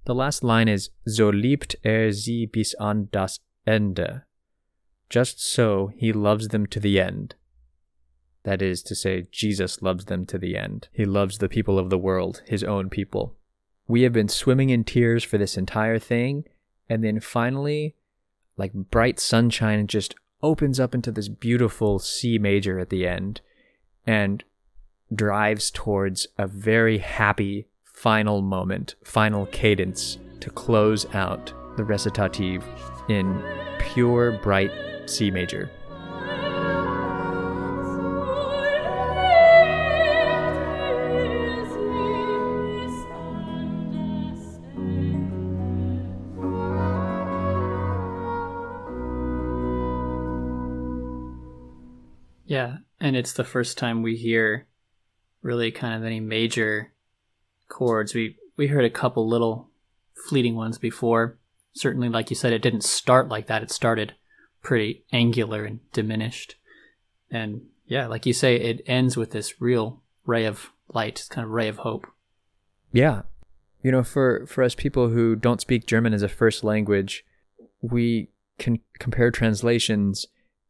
The 0.04 0.14
last 0.14 0.44
line 0.44 0.68
is 0.68 0.90
So 1.06 1.30
liebt 1.30 1.74
er 1.84 2.12
sie 2.12 2.46
bis 2.46 2.74
an 2.78 3.08
das 3.12 3.40
Ende. 3.66 4.24
Just 5.10 5.42
so 5.42 5.90
he 5.96 6.12
loves 6.12 6.48
them 6.48 6.66
to 6.68 6.80
the 6.80 7.00
end. 7.00 7.34
That 8.44 8.62
is 8.62 8.82
to 8.84 8.94
say, 8.94 9.26
Jesus 9.30 9.82
loves 9.82 10.06
them 10.06 10.24
to 10.26 10.38
the 10.38 10.56
end. 10.56 10.88
He 10.92 11.04
loves 11.04 11.38
the 11.38 11.48
people 11.48 11.78
of 11.78 11.90
the 11.90 11.98
world, 11.98 12.42
his 12.46 12.64
own 12.64 12.88
people. 12.88 13.36
We 13.86 14.02
have 14.02 14.12
been 14.12 14.28
swimming 14.28 14.70
in 14.70 14.84
tears 14.84 15.24
for 15.24 15.36
this 15.36 15.58
entire 15.58 15.98
thing, 15.98 16.44
and 16.88 17.04
then 17.04 17.20
finally, 17.20 17.96
like 18.56 18.72
bright 18.72 19.18
sunshine, 19.18 19.86
just 19.88 20.14
opens 20.42 20.80
up 20.80 20.94
into 20.94 21.10
this 21.10 21.28
beautiful 21.28 21.98
C 21.98 22.38
major 22.38 22.78
at 22.78 22.88
the 22.88 23.06
end 23.06 23.40
and 24.06 24.44
drives 25.12 25.70
towards 25.70 26.28
a 26.38 26.46
very 26.46 26.98
happy 26.98 27.66
final 27.84 28.40
moment, 28.40 28.94
final 29.04 29.46
cadence 29.46 30.18
to 30.38 30.50
close 30.50 31.04
out 31.14 31.52
the 31.76 31.84
recitative 31.84 32.64
in 33.08 33.42
pure 33.78 34.32
bright 34.38 34.70
C 35.10 35.30
major. 35.30 35.70
Yeah, 52.46 52.78
and 52.98 53.16
it's 53.16 53.32
the 53.32 53.44
first 53.44 53.78
time 53.78 54.02
we 54.02 54.16
hear 54.16 54.66
really 55.40 55.70
kind 55.70 55.94
of 55.94 56.04
any 56.04 56.18
major 56.18 56.92
chords. 57.68 58.12
We 58.12 58.36
we 58.56 58.66
heard 58.66 58.84
a 58.84 58.90
couple 58.90 59.28
little 59.28 59.70
fleeting 60.28 60.56
ones 60.56 60.76
before. 60.76 61.38
Certainly, 61.74 62.08
like 62.08 62.28
you 62.28 62.34
said, 62.34 62.52
it 62.52 62.60
didn't 62.60 62.82
start 62.82 63.28
like 63.28 63.46
that. 63.46 63.62
It 63.62 63.70
started 63.70 64.14
pretty 64.62 65.04
angular 65.12 65.64
and 65.64 65.80
diminished. 65.92 66.56
And 67.30 67.62
yeah, 67.86 68.06
like 68.06 68.26
you 68.26 68.32
say, 68.32 68.56
it 68.56 68.82
ends 68.86 69.16
with 69.16 69.30
this 69.30 69.60
real 69.60 70.02
ray 70.24 70.44
of 70.44 70.70
light, 70.88 71.26
kind 71.30 71.44
of 71.44 71.50
ray 71.50 71.68
of 71.68 71.78
hope. 71.78 72.06
Yeah. 72.92 73.22
You 73.82 73.90
know, 73.90 74.02
for, 74.02 74.46
for 74.46 74.62
us 74.62 74.74
people 74.74 75.08
who 75.08 75.36
don't 75.36 75.60
speak 75.60 75.86
German 75.86 76.12
as 76.12 76.22
a 76.22 76.28
first 76.28 76.62
language, 76.62 77.24
we 77.80 78.28
can 78.58 78.80
compare 78.98 79.30
translations 79.30 80.26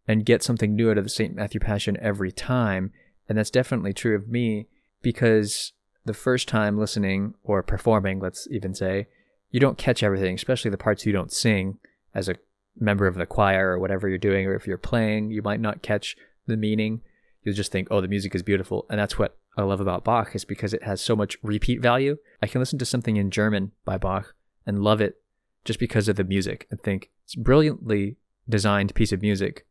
and 0.06 0.24
get 0.24 0.42
something 0.42 0.74
new 0.74 0.90
out 0.90 0.98
of 0.98 1.04
the 1.04 1.10
St. 1.10 1.34
Matthew 1.34 1.60
Passion 1.60 1.96
every 2.00 2.32
time. 2.32 2.92
And 3.28 3.36
that's 3.36 3.50
definitely 3.50 3.92
true 3.92 4.14
of 4.14 4.28
me 4.28 4.66
because 5.02 5.72
the 6.04 6.14
first 6.14 6.48
time 6.48 6.78
listening 6.78 7.34
or 7.42 7.62
performing, 7.62 8.20
let's 8.20 8.48
even 8.50 8.74
say, 8.74 9.06
you 9.50 9.60
don't 9.60 9.78
catch 9.78 10.02
everything, 10.02 10.34
especially 10.34 10.70
the 10.70 10.78
parts 10.78 11.04
you 11.04 11.12
don't 11.12 11.32
sing 11.32 11.78
as 12.14 12.28
a 12.28 12.36
member 12.80 13.06
of 13.06 13.14
the 13.14 13.26
choir 13.26 13.70
or 13.70 13.78
whatever 13.78 14.08
you're 14.08 14.18
doing, 14.18 14.46
or 14.46 14.54
if 14.54 14.66
you're 14.66 14.78
playing, 14.78 15.30
you 15.30 15.42
might 15.42 15.60
not 15.60 15.82
catch 15.82 16.16
the 16.46 16.56
meaning. 16.56 17.02
You'll 17.42 17.54
just 17.54 17.72
think, 17.72 17.88
oh, 17.90 18.00
the 18.00 18.08
music 18.08 18.34
is 18.34 18.42
beautiful. 18.42 18.86
And 18.90 18.98
that's 18.98 19.18
what 19.18 19.38
I 19.56 19.62
love 19.62 19.80
about 19.80 20.04
Bach 20.04 20.34
is 20.34 20.44
because 20.44 20.72
it 20.72 20.82
has 20.82 21.00
so 21.00 21.16
much 21.16 21.36
repeat 21.42 21.80
value. 21.80 22.18
I 22.42 22.46
can 22.46 22.60
listen 22.60 22.78
to 22.78 22.84
something 22.84 23.16
in 23.16 23.30
German 23.30 23.72
by 23.84 23.98
Bach 23.98 24.34
and 24.66 24.82
love 24.82 25.00
it 25.00 25.20
just 25.64 25.78
because 25.78 26.08
of 26.08 26.16
the 26.16 26.24
music 26.24 26.66
and 26.70 26.80
think 26.80 27.10
it's 27.24 27.34
brilliantly 27.34 28.16
designed 28.48 28.94
piece 28.94 29.12
of 29.12 29.22
music. 29.22 29.66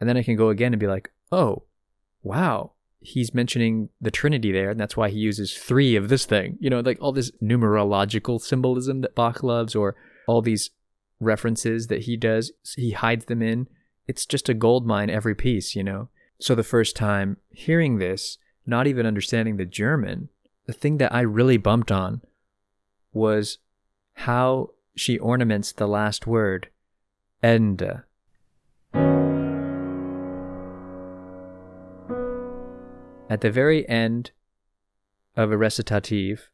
And 0.00 0.08
then 0.08 0.16
I 0.16 0.22
can 0.22 0.36
go 0.36 0.50
again 0.50 0.72
and 0.72 0.80
be 0.80 0.86
like, 0.86 1.10
oh, 1.32 1.64
wow, 2.22 2.72
he's 3.00 3.34
mentioning 3.34 3.88
the 4.00 4.10
Trinity 4.10 4.52
there, 4.52 4.70
and 4.70 4.78
that's 4.80 4.96
why 4.96 5.08
he 5.08 5.18
uses 5.18 5.56
three 5.56 5.96
of 5.96 6.08
this 6.08 6.26
thing. 6.26 6.58
You 6.60 6.70
know, 6.70 6.80
like 6.80 6.98
all 7.00 7.12
this 7.12 7.30
numerological 7.42 8.40
symbolism 8.40 9.00
that 9.00 9.14
Bach 9.14 9.42
loves, 9.42 9.74
or 9.74 9.94
all 10.26 10.42
these 10.42 10.70
references 11.20 11.86
that 11.88 12.02
he 12.02 12.16
does, 12.16 12.52
he 12.76 12.92
hides 12.92 13.26
them 13.26 13.42
in. 13.42 13.68
It's 14.06 14.26
just 14.26 14.48
a 14.48 14.54
gold 14.54 14.86
mine 14.86 15.10
every 15.10 15.34
piece, 15.34 15.74
you 15.74 15.82
know? 15.82 16.08
So 16.38 16.54
the 16.54 16.62
first 16.62 16.96
time 16.96 17.38
hearing 17.50 17.98
this, 17.98 18.38
not 18.66 18.86
even 18.86 19.06
understanding 19.06 19.56
the 19.56 19.64
German, 19.64 20.28
the 20.66 20.72
thing 20.72 20.98
that 20.98 21.14
I 21.14 21.20
really 21.20 21.56
bumped 21.56 21.90
on 21.90 22.20
was 23.12 23.58
how 24.14 24.70
she 24.94 25.18
ornaments 25.18 25.72
the 25.72 25.86
last 25.86 26.26
word, 26.26 26.68
Ende. 27.42 28.02
At 33.28 33.40
the 33.40 33.50
very 33.50 33.88
end 33.88 34.30
of 35.36 35.50
a 35.50 35.56
recitative, 35.56 36.50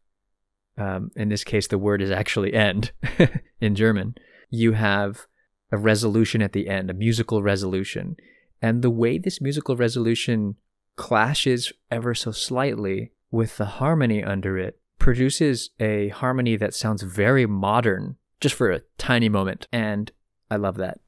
um, 0.77 1.11
in 1.15 1.29
this 1.29 1.45
case, 1.45 1.67
the 1.67 1.79
word 1.79 2.03
is 2.03 2.11
actually 2.11 2.55
end 2.55 2.93
in 3.61 3.75
German, 3.75 4.15
you 4.53 4.73
have 4.73 5.27
a 5.73 5.79
resolution 5.79 6.43
at 6.43 6.53
the 6.53 6.69
end, 6.69 6.91
a 6.91 6.95
musical 6.95 7.43
resolution. 7.43 8.17
And 8.61 8.83
the 8.83 8.91
way 8.91 9.17
this 9.19 9.41
musical 9.41 9.77
resolution 9.77 10.57
clashes 10.95 11.73
ever 11.91 12.15
so 12.15 12.31
slightly 12.31 13.13
with 13.31 13.57
the 13.57 13.65
harmony 13.65 14.23
under 14.23 14.59
it 14.59 14.79
produces 14.99 15.71
a 15.81 16.09
harmony 16.09 16.55
that 16.57 16.75
sounds 16.75 17.03
very 17.03 17.47
modern 17.47 18.17
just 18.41 18.55
for 18.55 18.71
a 18.71 18.83
tiny 18.99 19.31
moment. 19.31 19.67
And 19.73 20.13
I 20.51 20.57
love 20.57 20.77
that. 20.77 21.01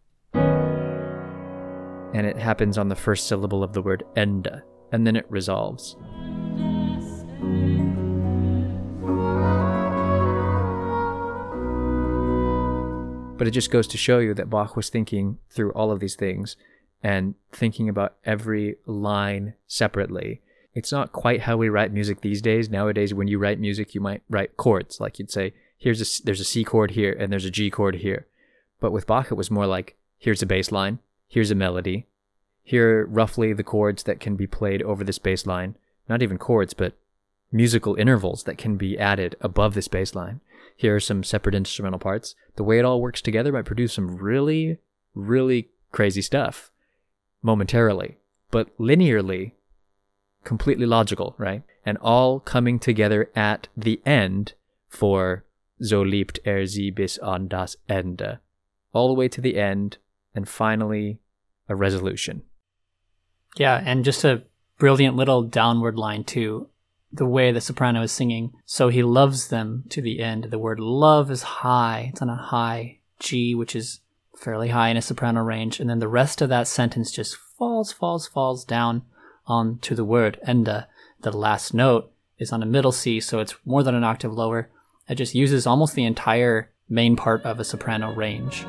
And 2.15 2.27
it 2.27 2.39
happens 2.39 2.79
on 2.79 2.89
the 2.89 2.97
first 2.97 3.27
syllable 3.27 3.63
of 3.63 3.75
the 3.75 3.83
word 3.83 4.05
Ende, 4.17 4.63
and 4.91 5.07
then 5.07 5.17
it 5.17 5.27
resolves. 5.29 5.97
But 13.37 13.49
it 13.49 13.51
just 13.51 13.71
goes 13.71 13.89
to 13.89 13.99
show 13.99 14.21
you 14.21 14.33
that 14.35 14.49
Bach 14.49 14.77
was 14.77 14.89
thinking 14.89 15.39
through 15.51 15.73
all 15.73 15.91
of 15.91 15.99
these 15.99 16.15
things 16.15 16.57
and 17.03 17.35
thinking 17.53 17.89
about 17.89 18.15
every 18.25 18.77
line 18.87 19.55
separately. 19.67 20.41
It's 20.73 20.93
not 20.93 21.13
quite 21.13 21.43
how 21.43 21.57
we 21.57 21.69
write 21.69 21.93
music 21.93 22.21
these 22.21 22.41
days. 22.41 22.71
Nowadays, 22.71 23.13
when 23.13 23.29
you 23.29 23.39
write 23.39 23.59
music, 23.59 23.95
you 23.95 24.01
might 24.01 24.23
write 24.31 24.57
chords. 24.57 25.01
Like 25.01 25.19
you'd 25.19 25.31
say, 25.31 25.53
here's 25.77 26.01
a, 26.01 26.23
there's 26.25 26.41
a 26.41 26.45
C 26.45 26.65
chord 26.65 26.93
here 26.93 27.13
and 27.13 27.33
there's 27.33 27.45
a 27.45 27.51
G 27.51 27.71
chord 27.71 27.97
here. 27.97 28.27
But 28.81 28.93
with 28.93 29.07
Bach, 29.07 29.31
it 29.31 29.35
was 29.35 29.51
more 29.51 29.67
like, 29.67 29.97
here's 30.19 30.43
a 30.43 30.47
bass 30.47 30.71
line, 30.71 31.01
here's 31.29 31.51
a 31.51 31.57
melody, 31.57 32.07
here 32.63 33.05
roughly 33.05 33.53
the 33.53 33.63
chords 33.63 34.05
that 34.05 34.21
can 34.21 34.37
be 34.37 34.47
played 34.47 34.83
over 34.83 35.05
this 35.05 35.19
bass 35.19 35.45
line. 35.45 35.77
Not 36.09 36.23
even 36.23 36.39
chords, 36.39 36.73
but 36.73 36.95
musical 37.55 37.95
intervals 37.95 38.45
that 38.45 38.59
can 38.59 38.77
be 38.77 38.99
added 38.99 39.37
above 39.41 39.73
this 39.73 39.89
bass 39.89 40.15
line 40.15 40.41
here 40.77 40.97
are 40.97 41.01
some 41.01 41.23
separate 41.23 41.55
instrumental 41.55 41.99
parts. 41.99 42.35
The 42.57 42.65
way 42.65 42.79
it 42.79 42.85
all 42.85 43.01
works 43.01 43.23
together 43.23 43.53
might 43.53 43.65
produce 43.65 43.93
some 43.93 44.17
really, 44.17 44.79
really 45.15 45.71
crazy 45.93 46.23
stuff 46.23 46.71
momentarily, 47.43 48.19
but 48.51 48.77
linearly, 48.79 49.53
completely 50.43 50.87
logical, 50.87 51.35
right? 51.39 51.63
And 51.87 51.99
all 51.99 52.41
coming 52.41 52.79
together 52.79 53.31
at 53.37 53.69
the 53.77 54.01
end 54.05 54.55
for 54.89 55.45
So 55.81 56.03
liebt 56.03 56.39
er 56.47 56.67
sie 56.67 56.91
bis 56.91 57.19
an 57.21 57.49
das 57.49 57.77
Ende. 57.89 58.41
All 58.93 59.09
the 59.09 59.15
way 59.15 59.29
to 59.29 59.41
the 59.41 59.57
end, 59.59 59.99
and 60.35 60.49
finally, 60.49 61.19
a 61.69 61.75
resolution. 61.75 62.43
Yeah, 63.57 63.83
and 63.85 64.05
just 64.05 64.25
a 64.25 64.45
brilliant 64.79 65.17
little 65.17 65.43
downward 65.43 65.97
line, 65.97 66.23
too 66.23 66.69
the 67.15 67.27
way 67.27 67.53
the 67.53 67.61
soprano 67.61 68.03
is 68.03 68.13
singing. 68.13 68.53
So 68.67 68.89
he 68.89 69.03
loves 69.03 69.49
them 69.49 69.85
to 69.91 70.03
the 70.03 70.21
end. 70.21 70.45
The 70.45 70.59
word 70.59 70.81
love 70.81 71.31
is 71.31 71.43
high. 71.43 72.11
It's 72.13 72.23
on 72.23 72.29
a 72.29 72.37
high 72.37 72.99
G, 73.19 73.55
which 73.55 73.77
is 73.77 74.01
fairly 74.37 74.69
high 74.69 74.89
in 74.89 74.97
a 74.97 75.03
soprano 75.03 75.43
range. 75.43 75.81
And 75.81 75.89
then 75.89 76.01
the 76.01 76.09
rest 76.09 76.43
of 76.43 76.49
that 76.49 76.67
sentence 76.67 77.11
just 77.11 77.37
falls, 77.37 77.93
falls, 77.93 78.27
falls 78.27 78.65
down 78.65 79.03
onto 79.47 79.95
the 79.95 80.05
word 80.05 80.39
Ende. 80.47 80.87
The 81.21 81.37
last 81.37 81.73
note 81.73 82.11
is 82.39 82.53
on 82.53 82.63
a 82.63 82.67
middle 82.67 82.93
C, 82.93 83.21
so 83.21 83.39
it's 83.39 83.55
more 83.65 83.83
than 83.83 83.95
an 83.95 84.05
octave 84.05 84.33
lower. 84.33 84.69
It 85.09 85.15
just 85.15 85.35
uses 85.35 85.67
almost 85.67 85.95
the 85.95 86.05
entire 86.05 86.71
main 86.89 87.17
part 87.17 87.43
of 87.43 87.61
a 87.61 87.65
soprano 87.65 88.13
range. 88.13 88.67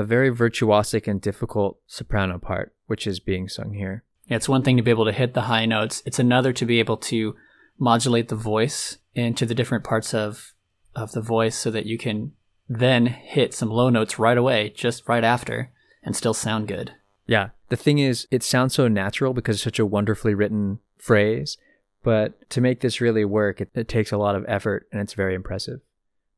A 0.00 0.04
very 0.04 0.30
virtuosic 0.30 1.06
and 1.06 1.20
difficult 1.20 1.78
soprano 1.86 2.38
part, 2.38 2.74
which 2.86 3.06
is 3.06 3.20
being 3.20 3.48
sung 3.48 3.74
here. 3.74 4.02
Yeah, 4.26 4.36
it's 4.36 4.48
one 4.48 4.62
thing 4.62 4.76
to 4.76 4.82
be 4.82 4.90
able 4.90 5.04
to 5.04 5.12
hit 5.12 5.34
the 5.34 5.42
high 5.42 5.66
notes. 5.66 6.02
It's 6.06 6.18
another 6.18 6.52
to 6.54 6.64
be 6.64 6.80
able 6.80 6.96
to 6.96 7.36
modulate 7.78 8.28
the 8.28 8.36
voice 8.36 8.98
into 9.14 9.46
the 9.46 9.54
different 9.54 9.84
parts 9.84 10.14
of 10.14 10.54
of 10.94 11.12
the 11.12 11.20
voice 11.20 11.56
so 11.56 11.70
that 11.70 11.86
you 11.86 11.96
can 11.96 12.32
then 12.68 13.06
hit 13.06 13.54
some 13.54 13.70
low 13.70 13.90
notes 13.90 14.18
right 14.18 14.38
away, 14.38 14.70
just 14.70 15.08
right 15.08 15.24
after, 15.24 15.70
and 16.02 16.16
still 16.16 16.34
sound 16.34 16.68
good. 16.68 16.92
Yeah. 17.26 17.50
The 17.68 17.76
thing 17.76 17.98
is, 17.98 18.26
it 18.30 18.42
sounds 18.42 18.74
so 18.74 18.88
natural 18.88 19.32
because 19.32 19.56
it's 19.56 19.64
such 19.64 19.78
a 19.78 19.86
wonderfully 19.86 20.34
written 20.34 20.80
phrase, 20.98 21.58
but 22.02 22.48
to 22.50 22.60
make 22.60 22.80
this 22.80 23.00
really 23.00 23.24
work, 23.24 23.60
it, 23.60 23.70
it 23.74 23.88
takes 23.88 24.10
a 24.10 24.18
lot 24.18 24.34
of 24.34 24.44
effort 24.48 24.88
and 24.90 25.00
it's 25.00 25.14
very 25.14 25.34
impressive. 25.34 25.80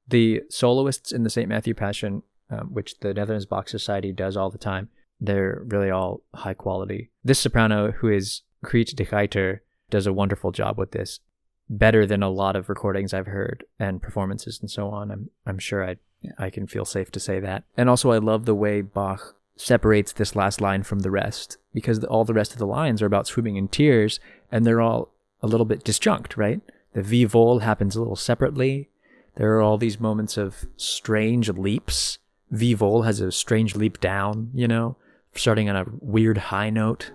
The 0.09 0.43
soloists 0.51 1.13
in 1.13 1.23
the 1.23 1.31
St. 1.31 1.49
Matthew 1.49 1.75
Passion 1.75 2.23
um, 2.53 2.69
which 2.73 2.99
the 3.01 3.15
Netherlands 3.15 3.47
Bach 3.47 3.69
Society 3.69 4.13
does 4.13 4.37
all 4.37 4.51
the 4.51 4.59
time. 4.59 4.89
They're 5.21 5.63
really 5.67 5.91
all 5.91 6.23
high 6.35 6.55
quality. 6.55 7.11
This 7.25 7.39
soprano, 7.39 7.93
who 7.93 8.09
is 8.09 8.43
Griet 8.65 8.95
De 8.95 9.05
Geyter, 9.05 9.61
does 9.91 10.07
a 10.07 10.13
wonderful 10.13 10.53
job 10.53 10.79
with 10.79 10.93
this, 10.93 11.21
better 11.69 12.07
than 12.07 12.23
a 12.23 12.31
lot 12.31 12.57
of 12.57 12.69
recordings 12.69 13.15
I've 13.15 13.27
heard 13.27 13.65
and 13.79 14.03
performances 14.03 14.59
and 14.61 14.71
so 14.71 14.89
on. 14.89 15.11
I'm 15.11 15.31
I'm 15.47 15.59
sure 15.59 15.89
I 15.89 15.97
I 16.39 16.51
can 16.51 16.67
feel 16.67 16.85
safe 16.85 17.11
to 17.13 17.21
say 17.21 17.41
that. 17.41 17.65
And 17.77 17.89
also, 17.89 18.13
I 18.13 18.19
love 18.19 18.45
the 18.45 18.55
way 18.55 18.81
Bach 18.81 19.37
separates 19.57 20.13
this 20.13 20.35
last 20.35 20.61
line 20.61 20.83
from 20.83 21.01
the 21.01 21.11
rest 21.11 21.59
because 21.73 22.01
the, 22.01 22.09
all 22.09 22.25
the 22.25 22.35
rest 22.35 22.53
of 22.53 22.59
the 22.59 22.67
lines 22.67 23.03
are 23.03 23.07
about 23.07 23.27
swimming 23.27 23.57
in 23.57 23.69
tears 23.69 24.19
and 24.51 24.65
they're 24.65 24.81
all 24.81 25.13
a 25.43 25.47
little 25.47 25.67
bit 25.67 25.85
disjunct, 25.85 26.37
right? 26.37 26.61
The 26.95 27.27
wohl 27.27 27.61
happens 27.61 27.97
a 27.97 28.01
little 28.01 28.17
separately. 28.17 28.89
There 29.37 29.55
are 29.55 29.63
all 29.63 29.79
these 29.79 30.01
moments 30.01 30.37
of 30.37 30.67
strange 30.77 31.49
leaps 31.49 32.19
Wiewohl 32.53 33.05
has 33.05 33.21
a 33.21 33.33
strange 33.33 33.75
leap 33.75 34.01
down, 34.01 34.51
you 34.53 34.69
know, 34.69 34.97
starting 35.35 35.71
on 35.71 35.77
a 35.77 35.87
weird 36.01 36.39
high 36.39 36.71
note. 36.71 37.11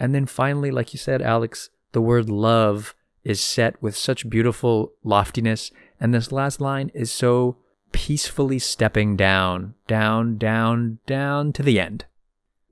And 0.00 0.14
then 0.14 0.26
finally, 0.26 0.70
like 0.70 0.92
you 0.92 0.98
said, 0.98 1.22
Alex, 1.22 1.70
the 1.92 2.00
word 2.00 2.28
love 2.28 2.94
is 3.22 3.40
set 3.40 3.80
with 3.80 3.96
such 3.96 4.28
beautiful 4.28 4.92
loftiness. 5.02 5.70
And 6.00 6.12
this 6.12 6.32
last 6.32 6.60
line 6.60 6.90
is 6.94 7.10
so 7.10 7.56
peacefully 7.92 8.58
stepping 8.58 9.16
down, 9.16 9.74
down, 9.86 10.36
down, 10.36 10.98
down 11.06 11.52
to 11.52 11.62
the 11.62 11.78
end. 11.78 12.04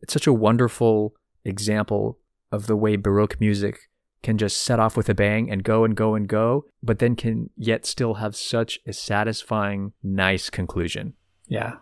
It's 0.03 0.13
such 0.13 0.27
a 0.27 0.33
wonderful 0.33 1.15
example 1.45 2.19
of 2.51 2.67
the 2.67 2.77
way 2.77 2.97
Baroque 2.97 3.41
music 3.41 3.89
can 4.23 4.39
just 4.39 4.63
set 4.63 4.79
off 4.79 4.97
with 4.97 5.09
a 5.09 5.15
bang 5.15 5.51
and 5.51 5.65
go 5.65 5.85
and 5.85 5.97
go 5.97 6.15
and 6.15 6.29
go, 6.29 6.65
but 6.83 7.01
then 7.01 7.17
can 7.17 7.51
yet 7.57 7.85
still 7.85 8.15
have 8.15 8.37
such 8.37 8.79
a 8.87 8.93
satisfying, 8.93 9.93
nice 10.03 10.49
conclusion. 10.49 11.15
Yeah. 11.49 11.77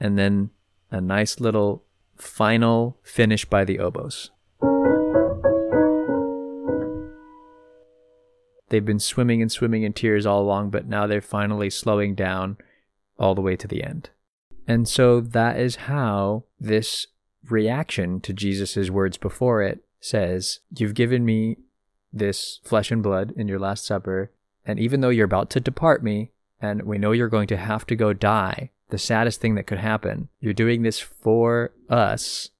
And 0.00 0.16
then 0.16 0.50
a 0.90 1.00
nice 1.00 1.40
little 1.40 1.84
final 2.16 2.98
finish 3.02 3.44
by 3.44 3.64
the 3.64 3.78
oboes. 3.78 4.30
They've 8.70 8.84
been 8.84 8.98
swimming 8.98 9.40
and 9.40 9.50
swimming 9.50 9.82
in 9.82 9.94
tears 9.94 10.26
all 10.26 10.42
along, 10.42 10.70
but 10.70 10.86
now 10.86 11.06
they're 11.06 11.22
finally 11.22 11.70
slowing 11.70 12.14
down 12.14 12.58
all 13.18 13.34
the 13.34 13.40
way 13.40 13.56
to 13.56 13.66
the 13.66 13.82
end. 13.82 14.10
And 14.66 14.86
so 14.86 15.20
that 15.20 15.58
is 15.58 15.76
how 15.76 16.44
this 16.60 17.06
reaction 17.48 18.20
to 18.20 18.32
Jesus' 18.32 18.90
words 18.90 19.16
before 19.16 19.62
it 19.62 19.84
says, 20.00 20.60
You've 20.76 20.94
given 20.94 21.24
me 21.24 21.56
this 22.12 22.60
flesh 22.64 22.90
and 22.90 23.02
blood 23.02 23.32
in 23.36 23.48
your 23.48 23.58
Last 23.58 23.86
Supper, 23.86 24.30
and 24.64 24.78
even 24.78 25.00
though 25.00 25.08
you're 25.08 25.24
about 25.24 25.50
to 25.50 25.60
depart 25.60 26.02
me, 26.02 26.32
and 26.60 26.82
we 26.82 26.98
know 26.98 27.12
you're 27.12 27.28
going 27.28 27.48
to 27.48 27.56
have 27.56 27.86
to 27.86 27.96
go 27.96 28.12
die, 28.12 28.70
the 28.90 28.98
saddest 28.98 29.40
thing 29.40 29.54
that 29.54 29.66
could 29.66 29.78
happen, 29.78 30.28
you're 30.40 30.52
doing 30.52 30.82
this 30.82 31.00
for 31.00 31.72
us, 31.88 32.50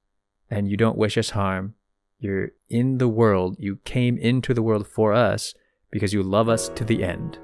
and 0.50 0.68
you 0.68 0.76
don't 0.76 0.98
wish 0.98 1.18
us 1.18 1.30
harm. 1.30 1.74
You're 2.18 2.52
in 2.68 2.98
the 2.98 3.08
world, 3.08 3.56
you 3.58 3.76
came 3.84 4.18
into 4.18 4.54
the 4.54 4.62
world 4.62 4.86
for 4.86 5.12
us 5.12 5.54
because 5.90 6.12
you 6.12 6.22
love 6.22 6.48
us 6.48 6.68
to 6.70 6.84
the 6.84 7.04
end. 7.04 7.38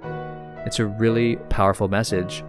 It's 0.66 0.78
a 0.78 0.86
really 0.86 1.36
powerful 1.48 1.88
message 1.88 2.42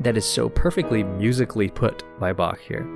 that 0.00 0.16
is 0.16 0.24
so 0.24 0.48
perfectly 0.48 1.02
musically 1.02 1.68
put 1.68 2.04
by 2.18 2.32
Bach 2.32 2.58
here. 2.60 2.86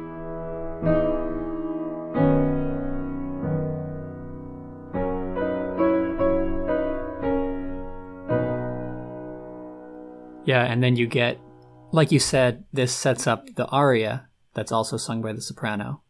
Yeah, 10.46 10.64
and 10.64 10.82
then 10.82 10.96
you 10.96 11.06
get 11.06 11.38
like 11.94 12.10
you 12.10 12.18
said, 12.18 12.64
this 12.72 12.92
sets 12.92 13.28
up 13.28 13.54
the 13.54 13.66
aria 13.66 14.26
that's 14.52 14.72
also 14.72 14.96
sung 14.96 15.22
by 15.22 15.32
the 15.32 15.40
soprano. 15.40 16.02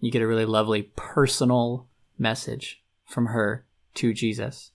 You 0.00 0.10
get 0.10 0.20
a 0.20 0.26
really 0.26 0.44
lovely 0.44 0.90
personal 0.96 1.86
message 2.18 2.82
from 3.06 3.26
her 3.26 3.64
to 3.94 4.12
Jesus. 4.12 4.72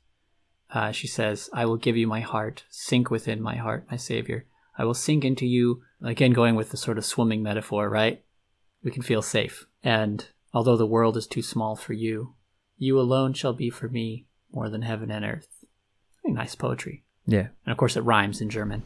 Uh, 0.73 0.93
she 0.93 1.07
says, 1.07 1.49
I 1.53 1.65
will 1.65 1.75
give 1.75 1.97
you 1.97 2.07
my 2.07 2.21
heart, 2.21 2.63
sink 2.69 3.11
within 3.11 3.41
my 3.41 3.57
heart, 3.57 3.85
my 3.91 3.97
Savior. 3.97 4.45
I 4.77 4.85
will 4.85 4.93
sink 4.93 5.23
into 5.23 5.45
you. 5.45 5.83
Again, 6.01 6.31
going 6.31 6.55
with 6.55 6.71
the 6.71 6.77
sort 6.77 6.97
of 6.97 7.05
swimming 7.05 7.43
metaphor, 7.43 7.89
right? 7.89 8.23
We 8.83 8.91
can 8.91 9.03
feel 9.03 9.21
safe. 9.21 9.65
And 9.83 10.25
although 10.53 10.77
the 10.77 10.85
world 10.85 11.15
is 11.17 11.27
too 11.27 11.41
small 11.41 11.75
for 11.75 11.93
you, 11.93 12.35
you 12.77 12.99
alone 12.99 13.33
shall 13.33 13.53
be 13.53 13.69
for 13.69 13.87
me 13.87 14.27
more 14.51 14.69
than 14.69 14.81
heaven 14.81 15.11
and 15.11 15.23
earth. 15.23 15.47
Very 16.23 16.33
nice 16.33 16.55
poetry. 16.55 17.03
Yeah. 17.25 17.47
And 17.65 17.71
of 17.71 17.77
course, 17.77 17.95
it 17.95 18.01
rhymes 18.01 18.41
in 18.41 18.49
German. 18.49 18.83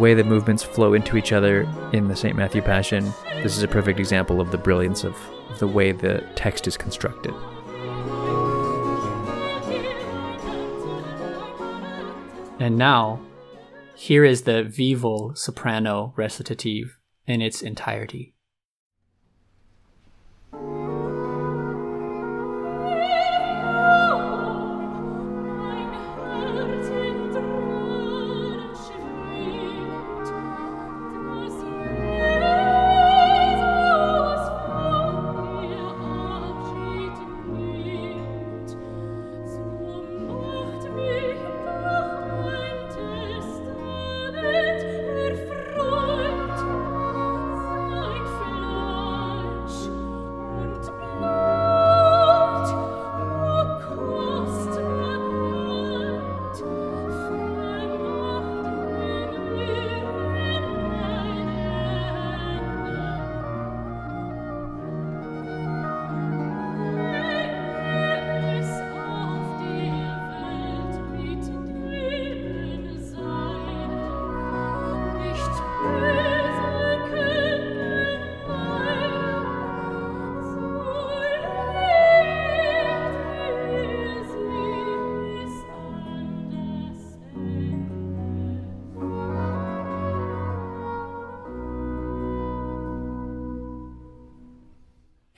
The 0.00 0.04
way 0.04 0.14
that 0.14 0.24
movements 0.24 0.62
flow 0.62 0.94
into 0.94 1.18
each 1.18 1.30
other 1.30 1.68
in 1.92 2.08
the 2.08 2.16
St. 2.16 2.34
Matthew 2.34 2.62
Passion, 2.62 3.12
this 3.42 3.58
is 3.58 3.62
a 3.62 3.68
perfect 3.68 4.00
example 4.00 4.40
of 4.40 4.50
the 4.50 4.56
brilliance 4.56 5.04
of, 5.04 5.14
the 5.58 5.68
way 5.68 5.92
the 5.92 6.24
text 6.36 6.66
is 6.66 6.74
constructed. 6.74 7.34
And 12.58 12.78
now, 12.78 13.20
here 13.94 14.24
is 14.24 14.44
the 14.44 14.72
Wiewohl 14.74 15.36
soprano 15.36 16.14
recitative 16.16 16.98
in 17.26 17.42
its 17.42 17.60
entirety. 17.60 18.32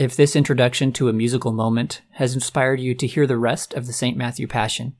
If 0.02 0.16
this 0.16 0.34
introduction 0.34 0.90
to 0.94 1.08
a 1.08 1.12
musical 1.12 1.52
moment 1.52 2.02
has 2.14 2.34
inspired 2.34 2.80
you 2.80 2.92
to 2.92 3.06
hear 3.06 3.24
the 3.24 3.36
rest 3.36 3.72
of 3.74 3.86
the 3.86 3.92
St. 3.92 4.16
Matthew 4.16 4.48
Passion, 4.48 4.96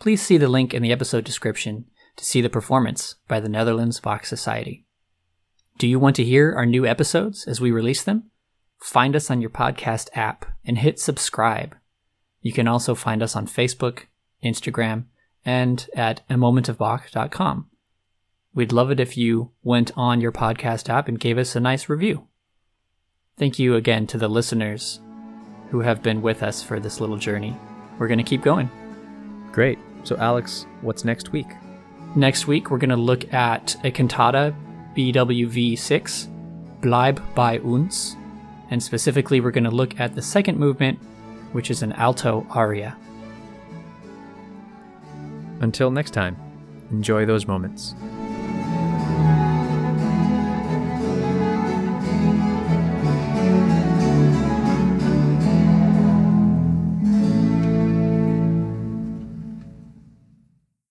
please 0.00 0.20
see 0.20 0.36
the 0.36 0.48
link 0.48 0.74
in 0.74 0.82
the 0.82 0.90
episode 0.90 1.22
description 1.22 1.84
to 2.16 2.24
see 2.24 2.40
the 2.40 2.50
performance 2.50 3.14
by 3.28 3.38
the 3.38 3.48
Netherlands 3.48 4.00
Bach 4.00 4.26
Society. 4.26 4.84
Do 5.78 5.86
you 5.86 6.00
want 6.00 6.16
to 6.16 6.24
hear 6.24 6.52
our 6.56 6.66
new 6.66 6.84
episodes 6.84 7.46
as 7.46 7.60
we 7.60 7.70
release 7.70 8.02
them? 8.02 8.32
Find 8.80 9.14
us 9.14 9.30
on 9.30 9.40
your 9.40 9.50
podcast 9.50 10.08
app 10.14 10.44
and 10.64 10.78
hit 10.78 10.98
subscribe. 10.98 11.76
You 12.40 12.52
can 12.52 12.66
also 12.66 12.96
find 12.96 13.22
us 13.22 13.36
on 13.36 13.46
Facebook, 13.46 14.06
Instagram, 14.44 15.04
and 15.44 15.88
at 15.94 16.22
a 16.28 16.34
momentofbach.com. 16.34 17.70
We'd 18.52 18.72
love 18.72 18.90
it 18.90 18.98
if 18.98 19.16
you 19.16 19.52
went 19.62 19.92
on 19.96 20.20
your 20.20 20.32
podcast 20.32 20.88
app 20.88 21.06
and 21.06 21.20
gave 21.20 21.38
us 21.38 21.54
a 21.54 21.60
nice 21.60 21.88
review. 21.88 22.26
Thank 23.38 23.58
you 23.58 23.74
again 23.74 24.06
to 24.06 24.16
the 24.16 24.28
listeners 24.28 24.98
who 25.68 25.80
have 25.80 26.02
been 26.02 26.22
with 26.22 26.42
us 26.42 26.62
for 26.62 26.80
this 26.80 27.02
little 27.02 27.18
journey. 27.18 27.54
We're 27.98 28.08
going 28.08 28.16
to 28.16 28.24
keep 28.24 28.40
going. 28.40 28.70
Great. 29.52 29.78
So, 30.04 30.16
Alex, 30.16 30.64
what's 30.80 31.04
next 31.04 31.32
week? 31.32 31.48
Next 32.14 32.46
week, 32.46 32.70
we're 32.70 32.78
going 32.78 32.88
to 32.88 32.96
look 32.96 33.30
at 33.34 33.76
a 33.84 33.90
cantata, 33.90 34.54
BWV 34.96 35.78
6, 35.78 36.28
Bleib 36.80 37.20
bei 37.34 37.58
uns. 37.58 38.16
And 38.70 38.82
specifically, 38.82 39.42
we're 39.42 39.50
going 39.50 39.64
to 39.64 39.70
look 39.70 40.00
at 40.00 40.14
the 40.14 40.22
second 40.22 40.58
movement, 40.58 40.98
which 41.52 41.70
is 41.70 41.82
an 41.82 41.92
alto 41.92 42.46
aria. 42.48 42.96
Until 45.60 45.90
next 45.90 46.12
time, 46.12 46.38
enjoy 46.90 47.26
those 47.26 47.46
moments. 47.46 47.94